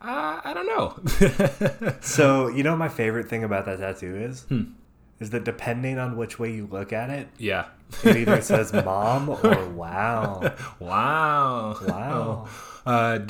[0.00, 1.94] I, I don't know.
[2.00, 4.42] so you know my favorite thing about that tattoo is?
[4.44, 4.62] Hmm.
[5.20, 7.66] Is that depending on which way you look at it, yeah.
[8.02, 10.54] it either says mom or wow.
[10.78, 11.76] Wow.
[11.86, 12.48] Wow.
[12.86, 13.20] Uh,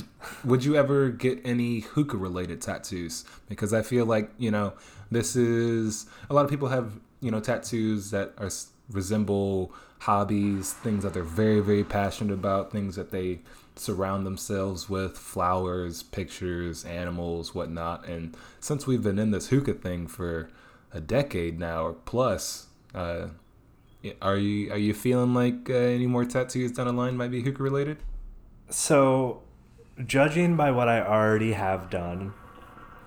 [0.45, 3.25] would you ever get any hookah related tattoos?
[3.49, 4.73] Because I feel like, you know,
[5.11, 8.51] this is a lot of people have, you know, tattoos that are
[8.91, 13.41] resemble hobbies, things that they're very, very passionate about, things that they
[13.77, 18.07] surround themselves with flowers, pictures, animals, whatnot.
[18.07, 20.51] And since we've been in this hookah thing for
[20.93, 23.29] a decade now or plus, uh,
[24.23, 27.43] are you are you feeling like uh, any more tattoos down the line might be
[27.43, 27.99] hookah related?
[28.71, 29.43] So,
[30.05, 32.33] judging by what I already have done,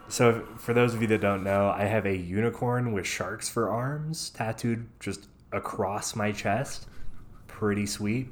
[0.07, 3.49] so if, for those of you that don't know, I have a unicorn with sharks
[3.49, 6.87] for arms tattooed just across my chest.
[7.47, 8.27] Pretty sweet.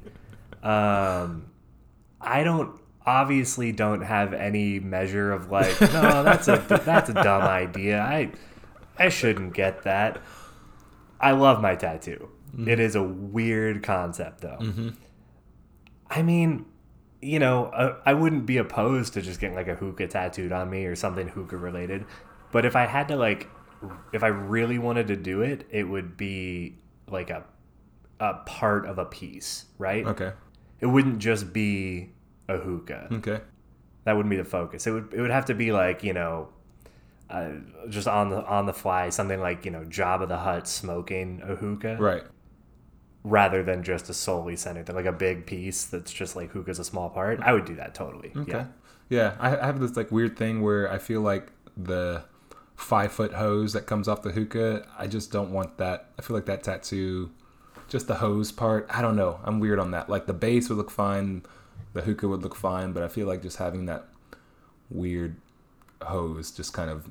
[0.62, 1.46] Um,
[2.20, 7.42] I don't obviously don't have any measure of like, no, that's a that's a dumb
[7.42, 8.00] idea.
[8.00, 8.30] I
[9.02, 10.22] I shouldn't get that.
[11.20, 12.28] I love my tattoo.
[12.66, 14.58] It is a weird concept though.
[16.08, 16.66] I mean,
[17.20, 20.68] you know, uh, I wouldn't be opposed to just getting like a hookah tattooed on
[20.70, 22.04] me or something hookah related.
[22.52, 23.48] But if I had to like,
[24.12, 26.78] if I really wanted to do it, it would be
[27.08, 27.44] like a
[28.20, 30.06] a part of a piece, right?
[30.06, 30.32] Okay.
[30.78, 32.10] It wouldn't just be
[32.48, 33.08] a hookah.
[33.14, 33.40] Okay.
[34.04, 34.86] That wouldn't be the focus.
[34.86, 36.50] It would it would have to be like you know,
[37.32, 37.50] uh,
[37.88, 41.56] just on the on the fly, something like you know, Jabba the Hutt smoking a
[41.56, 42.22] hookah, Right.
[43.24, 46.78] rather than just a solely centered thing, like a big piece that's just like hookah's
[46.78, 47.40] a small part.
[47.40, 48.32] I would do that totally.
[48.36, 48.52] Okay.
[48.52, 48.66] Yeah.
[49.08, 49.36] Yeah.
[49.40, 52.24] I I have this like weird thing where I feel like the
[52.76, 56.10] five foot hose that comes off the hookah, I just don't want that.
[56.18, 57.30] I feel like that tattoo,
[57.88, 58.86] just the hose part.
[58.90, 59.40] I don't know.
[59.44, 60.08] I'm weird on that.
[60.10, 61.42] Like the base would look fine,
[61.94, 64.04] the hookah would look fine, but I feel like just having that
[64.90, 65.36] weird
[66.02, 67.08] hose just kind of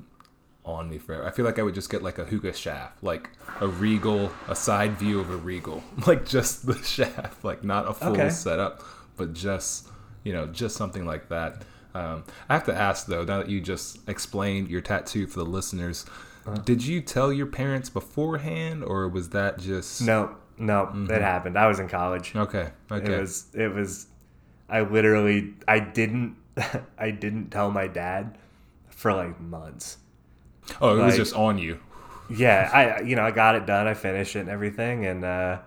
[0.64, 1.26] on me forever.
[1.26, 4.54] I feel like I would just get like a hookah shaft, like a regal, a
[4.54, 8.28] side view of a regal, like just the shaft, like not a full Okay.
[8.30, 8.82] setup,
[9.16, 9.88] but just
[10.24, 11.62] you know, just something like that.
[11.94, 15.44] Um, I have to ask though, now that you just explained your tattoo for the
[15.44, 16.06] listeners,
[16.46, 16.56] Uh-huh.
[16.64, 21.58] did you tell your parents beforehand, or was that just No, no, it happened.
[21.58, 22.34] I was in college.
[22.36, 22.94] Okay, Mm-hmm.
[22.94, 24.06] okay, It was it was
[24.68, 26.36] I literally I didn't
[26.98, 28.38] I didn't tell my dad
[28.90, 29.98] for like months.
[30.80, 31.78] Oh, it was just on you.
[32.30, 35.58] Yeah, I you know, I got it done, I finished it and everything and uh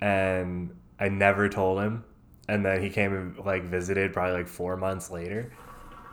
[0.00, 2.04] and I never told him.
[2.48, 5.52] And then he came and like visited probably like 4 months later.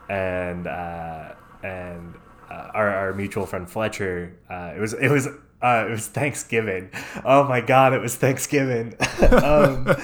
[0.08, 2.14] And uh and
[2.50, 5.26] uh, our, our mutual friend Fletcher, uh, it was it was
[5.62, 6.90] uh, it was Thanksgiving.
[7.24, 8.94] Oh my God, it was Thanksgiving.
[9.42, 9.96] um,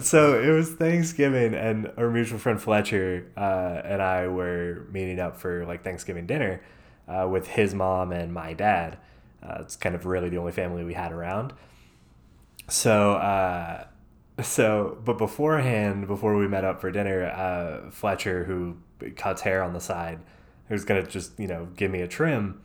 [0.00, 5.38] so it was Thanksgiving, and our mutual friend Fletcher uh, and I were meeting up
[5.38, 6.60] for like Thanksgiving dinner
[7.08, 8.98] uh, with his mom and my dad.
[9.42, 11.52] Uh, it's kind of really the only family we had around.
[12.68, 13.84] So, uh,
[14.42, 18.76] so, but beforehand, before we met up for dinner, uh, Fletcher, who
[19.14, 20.18] cuts hair on the side,
[20.68, 22.60] was gonna just you know give me a trim,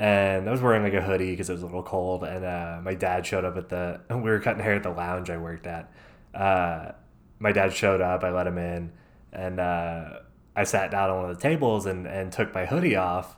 [0.00, 2.80] and I was wearing like a hoodie because it was a little cold, and uh,
[2.82, 4.00] my dad showed up at the.
[4.10, 5.92] We were cutting hair at the lounge I worked at.
[6.34, 6.92] Uh,
[7.38, 8.24] my dad showed up.
[8.24, 8.92] I let him in,
[9.32, 13.36] and I sat down on one of the tables and and took my hoodie off.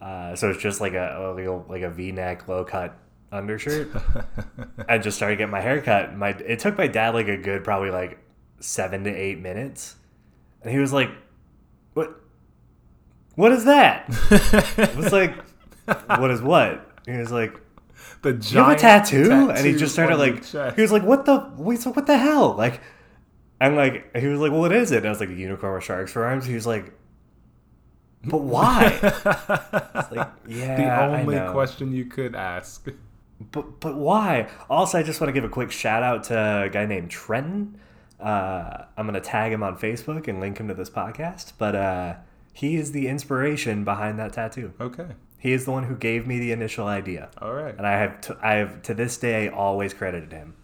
[0.00, 2.96] Uh, so it's just like a, a little like a V-neck low cut
[3.32, 3.90] undershirt.
[4.88, 6.16] I just started getting my hair cut.
[6.16, 8.18] My it took my dad like a good probably like
[8.60, 9.96] seven to eight minutes,
[10.62, 11.10] and he was like,
[11.94, 12.20] "What?
[13.34, 15.34] What is that?" I was like,
[16.18, 17.60] "What is what?" He was like,
[18.22, 21.26] The "You have a giant tattoo?" and he just started like, he was like, "What
[21.26, 21.50] the?
[21.56, 22.80] Wait, so what the hell?" Like,
[23.60, 25.74] and like he was like, "Well, what is it?" And I was like, "A unicorn
[25.74, 26.92] with sharks for arms." He was like,
[28.26, 28.98] "But why?"
[29.94, 32.86] It's like, yeah, the only question you could ask.
[33.52, 34.48] But but why?
[34.70, 37.78] Also, I just want to give a quick shout out to a guy named Trenton.
[38.20, 41.52] Uh, I'm gonna tag him on Facebook and link him to this podcast.
[41.58, 42.14] But uh,
[42.52, 44.72] he is the inspiration behind that tattoo.
[44.80, 45.08] Okay,
[45.38, 47.76] He is the one who gave me the initial idea, all right.
[47.76, 50.54] and I have t- I have to this day always credited him.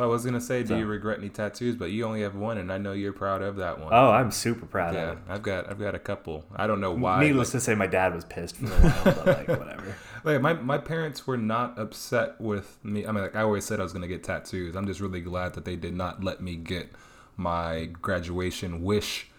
[0.00, 1.76] I was gonna say, do So- you regret any tattoos?
[1.76, 3.88] But you only have one, and I know you're proud of that one.
[3.92, 5.24] Oh, I'm super proud yeah, of it.
[5.28, 6.44] I've got I've got a couple.
[6.54, 7.20] I don't know why.
[7.24, 9.94] Needless to say, my dad was pissed for a while, but like whatever.
[10.22, 13.06] Like my, my parents were not upset with me.
[13.06, 14.76] I mean, like I always said, I was gonna get tattoos.
[14.76, 16.90] I'm just really glad that they did not let me get
[17.38, 19.29] my graduation wish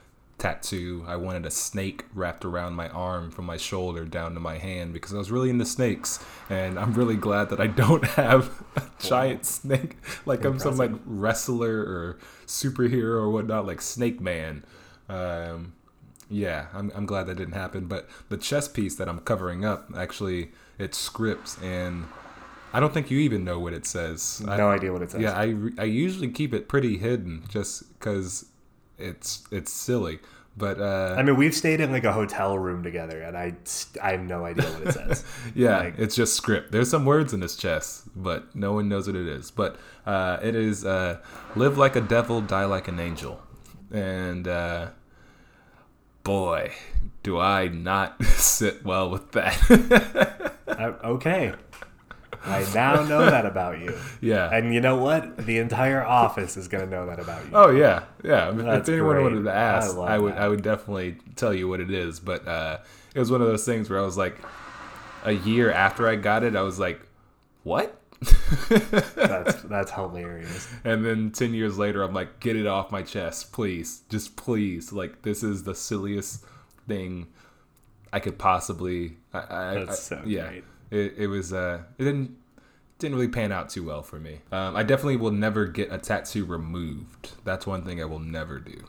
[0.41, 1.05] tattoo.
[1.07, 4.91] I wanted a snake wrapped around my arm from my shoulder down to my hand
[4.91, 6.19] because I was really into snakes,
[6.49, 10.91] and I'm really glad that I don't have a giant snake like I'm some like
[11.05, 12.17] wrestler or
[12.47, 14.63] superhero or whatnot, like Snake Man.
[15.07, 15.73] Um,
[16.29, 17.85] yeah, I'm, I'm glad that didn't happen.
[17.85, 22.05] But the chest piece that I'm covering up, actually, it's scripts, and
[22.73, 24.41] I don't think you even know what it says.
[24.47, 25.21] I- No idea what it says.
[25.21, 28.45] yeah, I, I usually keep it pretty hidden just because
[29.01, 30.19] it's it's silly.
[30.57, 33.53] But uh, I mean, we've stayed in like a hotel room together, and I
[34.03, 35.23] I have no idea what it says.
[35.55, 36.71] yeah, like- it's just script.
[36.73, 39.49] There's some words in this chest, but no one knows what it is.
[39.49, 41.19] But uh, it is uh,
[41.55, 43.41] live like a devil, die like an angel,
[43.91, 44.89] and uh,
[46.23, 46.73] boy,
[47.23, 50.53] do I not sit well with that.
[50.67, 51.53] I, okay.
[52.43, 53.97] I now know that about you.
[54.21, 54.49] yeah.
[54.51, 55.37] And you know what?
[55.45, 57.51] The entire office is going to know that about you.
[57.53, 58.47] Oh yeah, yeah.
[58.47, 59.23] I mean, That's if anyone great.
[59.23, 60.41] wanted to ask, I I, would that.
[60.41, 62.19] I would definitely tell you what it is.
[62.19, 62.79] But uh,
[63.13, 64.37] it was one of those things where I was like,
[65.23, 66.99] a year after I got it, I was like,
[67.63, 67.97] what?
[68.69, 70.67] That's that's hilarious.
[70.83, 74.91] and then ten years later, I'm like, get it off my chest, please, just please.
[74.93, 76.43] Like this is the silliest
[76.87, 77.27] thing
[78.13, 79.17] I could possibly.
[79.33, 80.47] I, I, That's I- so yeah.
[80.49, 80.63] great.
[80.91, 82.37] It, it was uh, it didn't
[82.99, 84.41] didn't really pan out too well for me.
[84.51, 87.31] Um, I definitely will never get a tattoo removed.
[87.43, 88.83] That's one thing I will never do,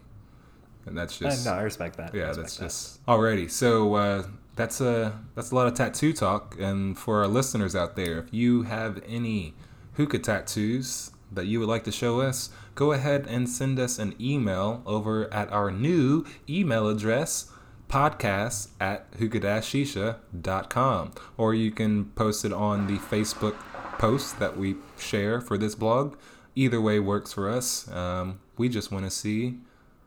[0.84, 2.14] and that's Uh, just no, I respect that.
[2.14, 2.64] Yeah, respect that's that.
[2.64, 3.50] just alrighty.
[3.50, 4.26] So uh,
[4.56, 6.56] that's a that's a lot of tattoo talk.
[6.60, 9.54] And for our listeners out there, if you have any
[9.94, 14.14] hookah tattoos that you would like to show us, go ahead and send us an
[14.20, 17.50] email over at our new email address
[17.92, 23.54] podcast at hookah-shisha.com or you can post it on the facebook
[23.98, 26.16] post that we share for this blog
[26.54, 29.58] either way works for us um, we just want to see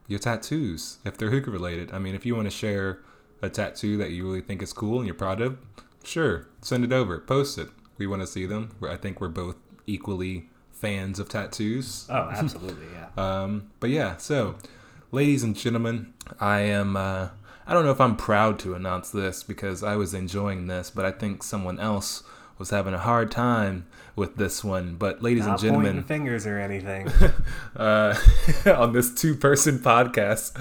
[0.08, 1.92] your tattoos if they're hookah related.
[1.92, 3.00] I mean, if you want to share
[3.42, 5.58] a tattoo that you really think is cool and you're proud of,
[6.04, 7.70] sure, send it over, post it.
[7.98, 8.76] We want to see them.
[8.88, 9.56] I think we're both
[9.88, 12.08] equally fans of tattoos.
[12.10, 13.10] Oh, absolutely, yeah.
[13.18, 14.56] Um, but yeah, so
[15.12, 17.30] ladies and gentlemen, I am uh,
[17.68, 21.04] I don't know if I'm proud to announce this because I was enjoying this, but
[21.04, 22.24] I think someone else
[22.58, 23.86] was having a hard time
[24.16, 24.96] with this one.
[24.96, 27.10] But ladies Not and gentlemen, fingers or anything.
[27.76, 28.16] uh,
[28.68, 30.54] on this two-person podcast,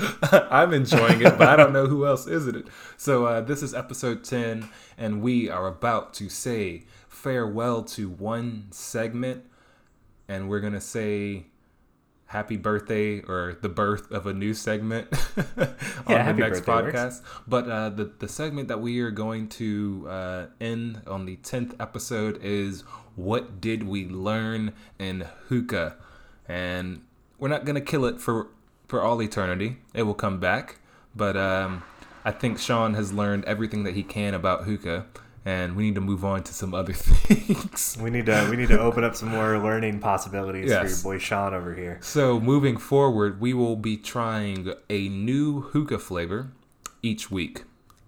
[0.50, 2.66] I'm enjoying it, but I don't know who else is it.
[2.96, 8.68] So uh, this is episode ten, and we are about to say farewell to one
[8.70, 9.44] segment,
[10.26, 11.46] and we're gonna say
[12.34, 15.06] happy birthday or the birth of a new segment
[15.56, 15.68] on
[16.08, 16.98] Yeah, the happy next birthday works.
[16.98, 17.22] podcast.
[17.46, 21.74] But uh, the the segment that we are going to uh, end on the tenth
[21.80, 22.82] episode is
[23.16, 25.96] what did we learn in hookah,
[26.48, 27.00] and
[27.38, 28.48] we're not gonna kill it for
[28.88, 29.78] for all eternity.
[29.94, 30.80] It will come back,
[31.14, 31.82] but um,
[32.24, 35.06] I think Sean has learned everything that he can about hookah,
[35.44, 37.96] and we need to move on to some other things.
[38.00, 41.18] we need to we need to open up some more learning possibilities for your boy
[41.18, 41.98] Sean over here.
[42.02, 46.52] So moving forward, we will be trying a new hookah flavor
[47.02, 47.64] each week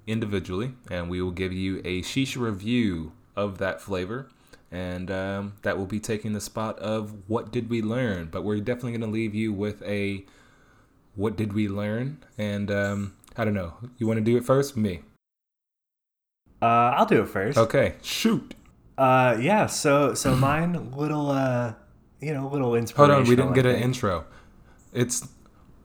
[0.06, 4.28] individually, and we will give you a shisha review of that flavor.
[4.72, 8.28] And um, that will be taking the spot of what did we learn?
[8.32, 10.24] But we're definitely going to leave you with a
[11.14, 12.22] what did we learn?
[12.36, 13.74] And um, I don't know.
[13.98, 14.76] You want to do it first?
[14.76, 15.00] Me.
[16.62, 16.64] Uh,
[16.96, 17.58] I'll do it first.
[17.58, 17.94] Okay.
[18.02, 18.54] Shoot.
[18.96, 19.66] Uh, yeah.
[19.66, 21.74] So so mine little uh,
[22.20, 23.10] you know, little inspiration.
[23.14, 23.28] Hold on.
[23.28, 24.24] We didn't get an intro.
[24.92, 25.20] It's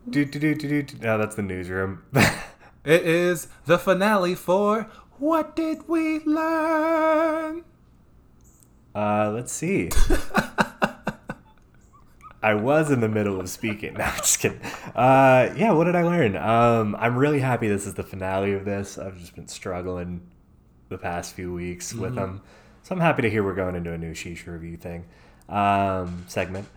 [0.10, 0.84] Do do do do do.
[0.84, 0.98] do.
[1.00, 2.04] No, that's the newsroom.
[2.84, 4.88] It is the finale for
[5.20, 7.64] What Did We Learn?
[8.96, 9.92] uh, let's see.
[12.44, 13.94] I was in the middle of speaking.
[14.00, 14.62] No, I'm just kidding.
[14.96, 16.36] Uh, yeah, what did I learn?
[16.36, 18.98] Um, I'm really happy this is the finale of this.
[18.98, 20.22] I've just been struggling
[20.92, 22.42] the past few weeks with them.
[22.84, 25.06] So I'm happy to hear we're going into a new Shisha review thing,
[25.50, 26.68] um, segment.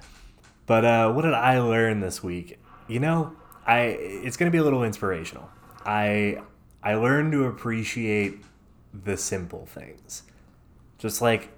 [0.66, 2.58] But uh, what did I learn this week?
[2.88, 3.32] You know,
[3.66, 5.50] I it's going to be a little inspirational.
[5.84, 6.42] I
[6.82, 8.42] I learned to appreciate
[8.92, 10.22] the simple things.
[10.98, 11.50] Just like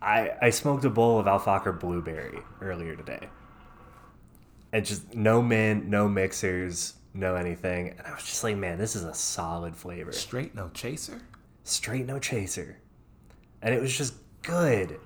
[0.00, 3.28] I I smoked a bowl of Al Fakher blueberry earlier today.
[4.72, 7.94] And just no mint, no mixers, no anything.
[7.96, 10.12] And I was just like, man, this is a solid flavor.
[10.12, 11.20] Straight no chaser?
[11.68, 12.80] Straight no chaser.
[13.62, 15.00] And it was just good.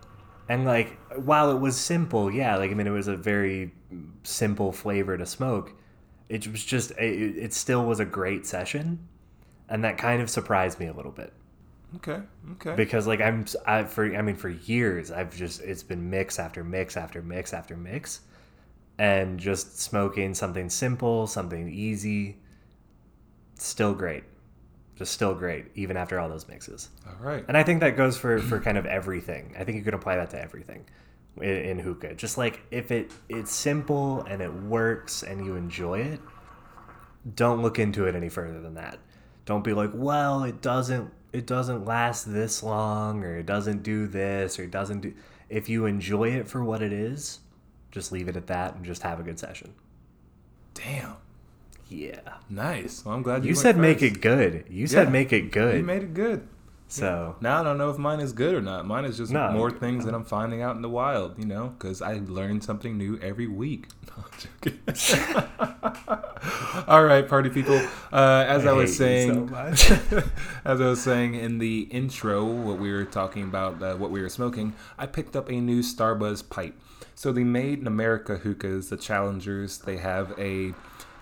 [0.49, 3.73] And like while it was simple, yeah, like I mean it was a very
[4.25, 5.75] simple flavor to smoke.
[6.29, 9.09] It was just it, it still was a great session.
[9.69, 11.33] And that kind of surprised me a little bit
[11.97, 12.21] Okay,
[12.53, 12.75] okay.
[12.75, 16.65] because like I'm I for I mean for years I've just it's been mix after
[16.65, 18.23] mix after mix after mix
[18.99, 22.39] and just smoking something simple, something easy
[23.59, 24.25] still great.
[24.97, 26.91] Just still great even after all those mixes.
[27.07, 27.45] All right.
[27.49, 29.55] And I think that goes for for kind of everything.
[29.59, 30.85] I think you can apply that to everything
[31.39, 32.15] in, in hookah.
[32.15, 36.21] Just like if it it's simple and it works and you enjoy it,
[37.35, 38.99] don't look into it any further than that.
[39.45, 44.07] Don't be like, well, it doesn't it doesn't last this long or it doesn't do
[44.07, 45.15] this or it doesn't do
[45.49, 47.41] if you enjoy it for what it is,
[47.91, 49.75] just leave it at that and just have a good session.
[50.75, 51.17] Damn.
[51.93, 52.21] Yeah.
[52.49, 53.05] Nice.
[53.05, 54.65] Well, I'm glad you, You went said make it good.
[54.71, 55.77] You said make it good.
[55.77, 56.49] You made it good.
[56.89, 58.87] so Now I don't know if mine is good or not.
[58.87, 59.51] Mine is just No.
[59.53, 62.97] more things that I'm finding out in the wild, you know, because I learn something
[62.97, 63.89] new every week.
[64.15, 64.79] No, I'm joking.
[66.89, 67.77] All right, party people.
[68.13, 69.91] Uh, as I, was hate saying, you so much.
[70.65, 74.21] as I was saying in the intro, what we were talking about, uh, what we
[74.21, 76.75] were smoking, I picked up a new Starbuzz pipe.
[77.15, 80.75] So the Made in America hookahs, the Challengers, they have a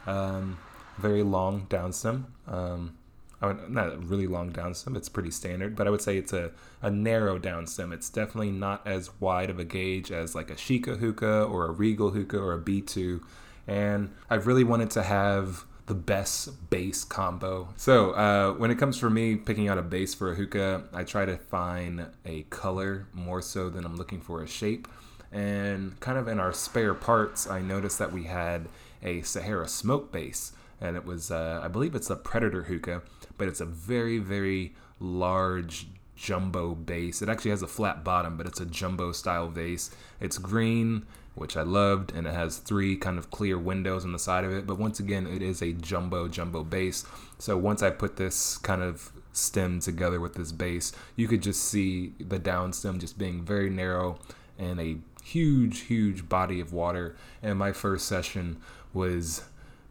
[0.06, 0.58] um,
[0.98, 2.32] very long down stem.
[2.46, 2.96] Um,
[3.42, 4.96] I not a really long down stem.
[4.96, 6.50] It's pretty standard, but I would say it's a,
[6.82, 7.92] a narrow down stem.
[7.92, 11.70] It's definitely not as wide of a gauge as like a Sheikah hookah or a
[11.70, 13.22] Regal hookah or a B2.
[13.66, 17.68] And I really wanted to have the best base combo.
[17.76, 21.02] So uh, when it comes for me picking out a base for a hookah, I
[21.04, 24.86] try to find a color more so than I'm looking for a shape.
[25.32, 28.68] And kind of in our spare parts, I noticed that we had
[29.02, 33.02] a Sahara smoke base, and it was uh, I believe it's a Predator hookah,
[33.38, 35.86] but it's a very very large
[36.16, 37.22] jumbo base.
[37.22, 39.90] It actually has a flat bottom, but it's a jumbo style vase.
[40.20, 44.18] It's green, which I loved, and it has three kind of clear windows on the
[44.18, 44.66] side of it.
[44.66, 47.06] But once again, it is a jumbo jumbo base.
[47.38, 51.64] So once I put this kind of stem together with this base, you could just
[51.64, 54.18] see the down stem just being very narrow
[54.58, 57.16] and a huge, huge body of water.
[57.42, 58.58] And my first session
[58.92, 59.42] was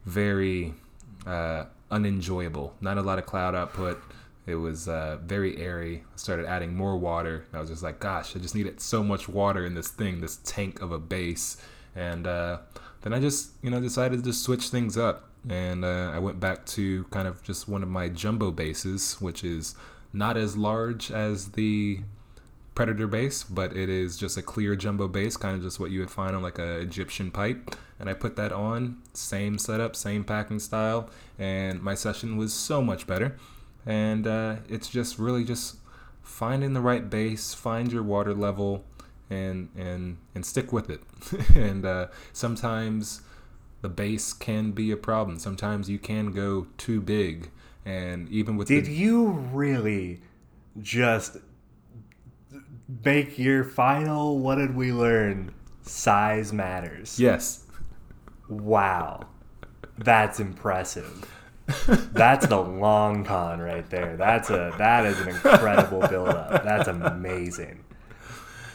[0.04, 0.74] very
[1.26, 2.74] uh, unenjoyable.
[2.80, 4.00] Not a lot of cloud output.
[4.46, 6.04] It was uh, very airy.
[6.12, 7.44] I started adding more water.
[7.52, 10.38] I was just like, gosh, I just needed so much water in this thing, this
[10.44, 11.56] tank of a base.
[11.94, 12.58] And uh,
[13.02, 15.28] then I just, you know, decided to switch things up.
[15.48, 19.44] and uh, I went back to kind of just one of my jumbo bases, which
[19.44, 19.74] is
[20.12, 22.00] not as large as the
[22.80, 26.00] predator base, but it is just a clear jumbo base, kind of just what you
[26.00, 27.76] would find on like a Egyptian pipe.
[27.98, 32.80] And I put that on, same setup, same packing style, and my session was so
[32.80, 33.36] much better.
[33.84, 35.76] And uh, it's just really just
[36.22, 38.82] finding the right base, find your water level,
[39.28, 41.02] and and and stick with it.
[41.54, 43.20] and uh, sometimes
[43.82, 45.38] the base can be a problem.
[45.38, 47.50] Sometimes you can go too big,
[47.84, 50.22] and even with Did the, you really
[50.80, 51.36] just
[53.04, 55.52] make your final what did we learn?
[55.82, 57.18] Size matters.
[57.18, 57.64] yes,
[58.48, 59.26] Wow.
[59.98, 61.30] That's impressive.
[62.12, 64.16] That's the long con right there.
[64.16, 66.64] That's a that is an incredible build up.
[66.64, 67.84] That's amazing.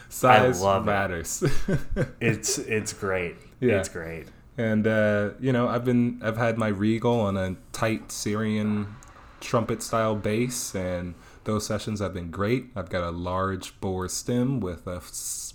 [0.09, 0.85] size love it.
[0.85, 1.43] matters.
[2.21, 3.35] It's it's great.
[3.59, 3.79] Yeah.
[3.79, 4.27] It's great.
[4.57, 8.95] and uh, you know, I've been I've had my Regal on a tight Syrian
[9.41, 11.15] trumpet style base, and
[11.45, 12.67] those sessions have been great.
[12.75, 15.01] I've got a large bore stem with a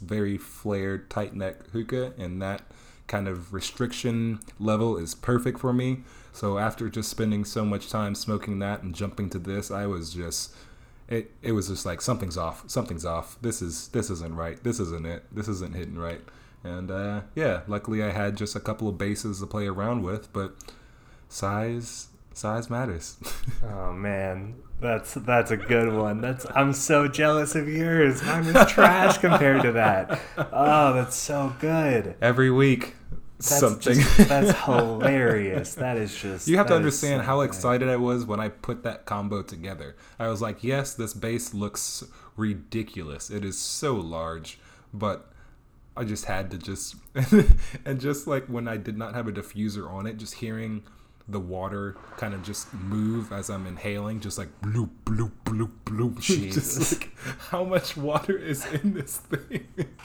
[0.05, 2.63] very flared tight neck hookah, and that
[3.07, 5.99] kind of restriction level is perfect for me.
[6.33, 10.15] So after just spending so much time smoking that and jumping to this, I was
[10.15, 10.55] just
[11.09, 12.63] it it was just like something's off.
[12.69, 13.37] Something's off.
[13.43, 14.63] This is this isn't right.
[14.63, 15.25] This isn't it.
[15.35, 16.21] This isn't hitting right.
[16.63, 20.33] And uh, yeah, luckily I had just a couple of bases to play around with,
[20.33, 20.55] but
[21.29, 23.17] size size matters.
[23.63, 26.21] Oh man, that's that's a good one.
[26.21, 28.23] That's I'm so jealous of yours.
[28.23, 30.21] Mine was trash compared to that.
[30.53, 32.17] Oh, that's so good.
[32.23, 32.95] Every week,
[33.39, 33.95] That's something.
[33.99, 35.75] just- that's hilarious.
[35.75, 36.49] That is just.
[36.49, 39.97] you have to understand so how excited I was when I put that combo together.
[40.19, 42.05] I was like, yes, this base looks
[42.37, 43.31] ridiculous.
[43.31, 44.59] It is so large,
[44.95, 45.31] but
[45.97, 46.97] I just had to just
[47.85, 50.83] and just like when I did not have a diffuser on it, just hearing
[51.31, 56.21] the water kind of just move as I'm inhaling, just like bloop bloop bloop bloop.
[56.21, 56.93] Jesus.
[56.93, 57.11] like
[57.51, 59.67] how much water is in this thing.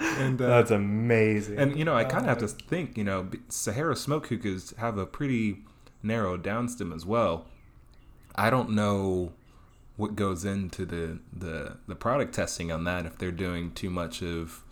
[0.00, 1.58] and uh, That's amazing.
[1.58, 2.96] and you know, I kind of have to think.
[2.96, 5.58] You know, Sahara smoke hookahs have a pretty
[6.02, 7.46] narrow downstem as well.
[8.34, 9.32] I don't know
[9.96, 13.06] what goes into the the the product testing on that.
[13.06, 14.64] If they're doing too much of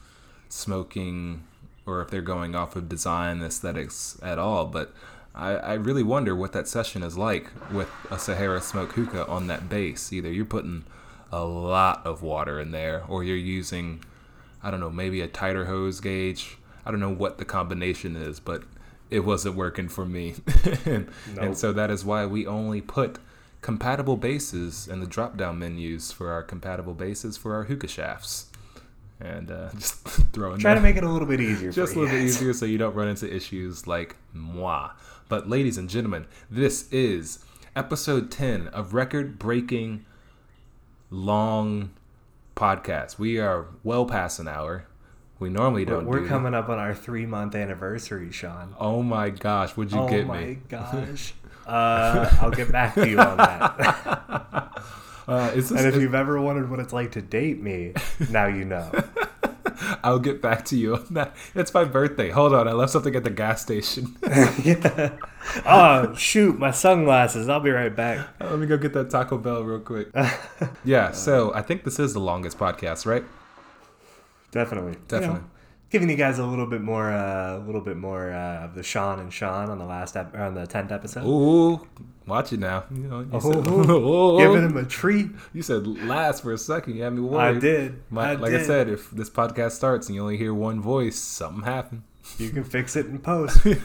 [0.49, 1.45] smoking,
[1.87, 4.95] or if they're going off of design aesthetics at all, but.
[5.35, 9.47] I, I really wonder what that session is like with a Sahara smoke hookah on
[9.47, 10.13] that base.
[10.13, 10.85] Either you're putting
[11.33, 14.03] a lot of water in there, or you're using
[14.63, 16.59] I don't know, maybe a tighter hose gauge.
[16.85, 18.63] I don't know what the combination is, but
[19.11, 20.35] it wasn't working for me.
[20.85, 21.39] and, Nope.
[21.39, 23.19] and so that is why we only put
[23.63, 28.47] compatible bases in the drop down menus for our compatible bases for our hookah shafts.
[29.21, 29.97] And uh, just
[30.33, 31.73] throwing Try to make it a little bit easier.
[31.73, 34.91] just a little bit easier so you don't run into issues like moi.
[35.31, 37.39] But ladies and gentlemen, this is
[37.77, 40.05] episode 10 of record breaking
[41.09, 41.91] long
[42.57, 43.17] podcast.
[43.17, 44.87] We are well past an hour.
[45.39, 48.75] We normally don't we're do coming up on our three month anniversary, Sean.
[48.81, 50.33] Oh my gosh, would you oh get me?
[50.33, 51.35] Oh my gosh.
[51.65, 54.67] Uh, I'll get back to you on that.
[55.29, 57.93] Uh, is this, and if you've ever wondered what it's like to date me,
[58.31, 58.91] now you know.
[60.05, 61.37] I'll get back to you on that.
[61.55, 62.31] It's my birthday.
[62.31, 64.17] Hold on, I left something at the gas station.
[64.63, 65.17] yeah.
[65.65, 67.49] Oh shoot, my sunglasses.
[67.49, 68.29] I'll be right back.
[68.41, 70.09] Uh, let me go get that Taco Bell real quick.
[70.85, 73.25] yeah, so I think this is the longest podcast, right?
[74.51, 74.97] Definitely.
[75.09, 75.37] Definitely.
[75.37, 75.51] You know,
[75.91, 78.83] giving you guys a little bit more, uh, a little bit more uh, of the
[78.83, 81.25] Sean and Sean on the last ep- on the tenth episode.
[81.27, 81.87] Ooh,
[82.27, 82.85] watch it now.
[82.91, 85.31] You know, you Oh, said, oh, Giving him a treat.
[85.53, 86.97] you said last for a second.
[86.97, 87.57] You had me worried.
[87.57, 88.03] I did.
[88.11, 91.17] My, I like I said, if this podcast starts and you only hear one voice,
[91.19, 92.03] something happened.
[92.39, 93.59] You can fix it in post.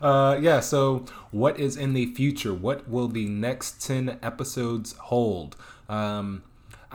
[0.00, 0.60] Uh, yeah.
[0.60, 2.52] So, what is in the future?
[2.52, 5.56] What will the next ten episodes hold?
[5.88, 6.42] Um,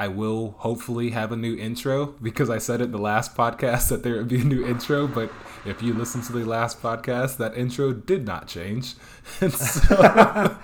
[0.01, 3.89] I will hopefully have a new intro because I said it in the last podcast
[3.89, 5.05] that there would be a new intro.
[5.05, 5.31] But
[5.63, 8.95] if you listen to the last podcast, that intro did not change,
[9.41, 10.57] and so,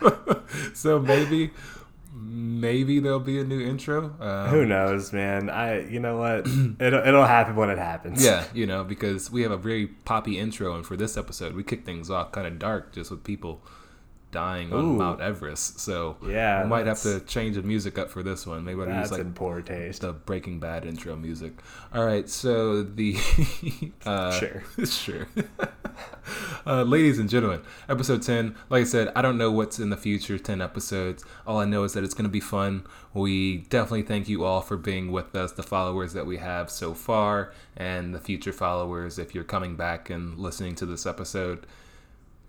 [0.73, 1.51] so maybe,
[2.11, 4.15] maybe there'll be a new intro.
[4.19, 5.51] Um, Who knows, man?
[5.51, 6.47] I, you know what?
[6.79, 8.25] It'll, it'll happen when it happens.
[8.25, 11.63] Yeah, you know, because we have a very poppy intro, and for this episode, we
[11.63, 13.61] kick things off kind of dark, just with people
[14.31, 14.97] dying on Ooh.
[14.97, 15.79] Mount Everest.
[15.79, 18.63] So Yeah, we might have to change the music up for this one.
[18.63, 20.01] Maybe I'll use like in poor taste.
[20.01, 21.53] the Breaking Bad intro music.
[21.93, 23.17] All right, so the
[24.05, 24.63] uh, Sure.
[24.85, 25.27] sure.
[26.65, 28.55] uh, ladies and gentlemen, episode ten.
[28.69, 31.23] Like I said, I don't know what's in the future ten episodes.
[31.45, 32.85] All I know is that it's going to be fun.
[33.13, 36.93] We definitely thank you all for being with us, the followers that we have so
[36.93, 39.17] far, and the future followers.
[39.17, 41.65] If you're coming back and listening to this episode.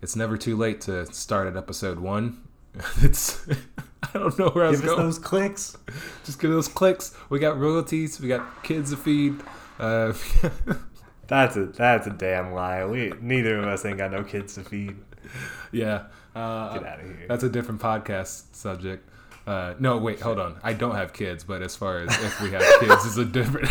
[0.01, 2.41] It's never too late to start at episode one.
[3.01, 3.45] It's
[4.03, 5.05] I don't know where I was Give us going.
[5.07, 5.77] those clicks.
[6.25, 7.15] Just give those clicks.
[7.29, 8.19] We got royalties.
[8.21, 9.35] We got kids to feed.
[9.79, 10.13] Uh,
[11.27, 12.83] That's a that's a damn lie.
[12.85, 14.95] We neither of us ain't got no kids to feed.
[15.71, 16.05] yeah.
[16.35, 17.25] Uh, Get outta here.
[17.27, 19.07] That's a different podcast subject.
[19.45, 20.59] Uh, no, wait, hold on.
[20.63, 23.67] I don't have kids, but as far as if we have kids, is a different.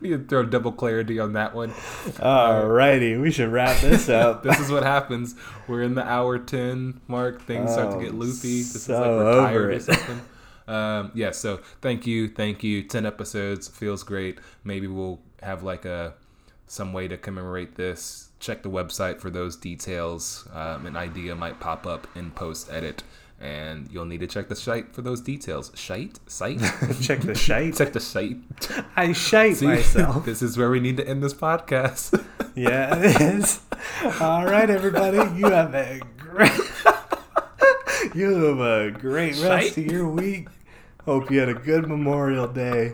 [0.02, 1.70] Need to throw double clarity on that one.
[1.70, 4.42] Alrighty, we should wrap this up.
[4.42, 5.34] This is what happens.
[5.68, 7.42] We're in the hour ten mark.
[7.42, 8.62] Things start to Oh, get loopy.
[8.62, 10.20] This so is like we're tired or something.
[10.68, 11.32] Um, yeah.
[11.32, 12.82] So thank you, thank you.
[12.82, 14.38] Ten episodes feels great.
[14.64, 16.14] Maybe we'll have like a
[16.66, 18.28] some way to commemorate this.
[18.38, 20.48] Check the website for those details.
[20.54, 23.02] Um, an idea might pop up in post edit,
[23.40, 25.72] and you'll need to check the site for those details.
[25.74, 26.60] Shite site.
[27.00, 27.74] Check the shite.
[27.76, 28.36] check the site.
[28.96, 30.24] I shite See, myself.
[30.26, 32.22] this is where we need to end this podcast.
[32.56, 33.60] Yeah, it is.
[34.20, 35.18] All right, everybody.
[35.38, 36.50] You have a great.
[38.12, 39.78] you have a great rest Shite.
[39.78, 40.48] of your week.
[41.04, 42.92] Hope you had a good Memorial Day.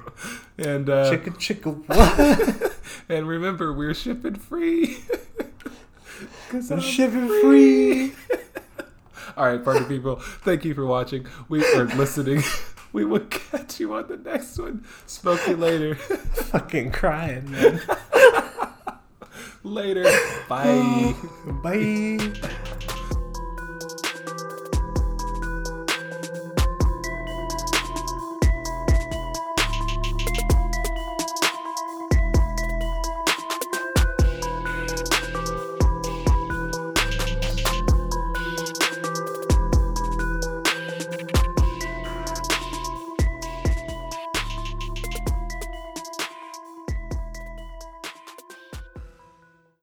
[0.58, 2.72] and uh, Chicka chicka what?
[3.08, 4.98] And remember, we're shipping free.
[6.50, 8.12] 'Cause I'm I'm shipping free.
[9.36, 11.26] All right, party people, thank you for watching.
[11.48, 12.42] We are listening.
[12.92, 14.86] We will catch you on the next one.
[15.04, 15.94] Smoke you later.
[16.50, 17.78] Fucking crying, man.
[19.62, 20.04] later.
[20.48, 21.14] Bye.
[21.62, 22.95] Bye.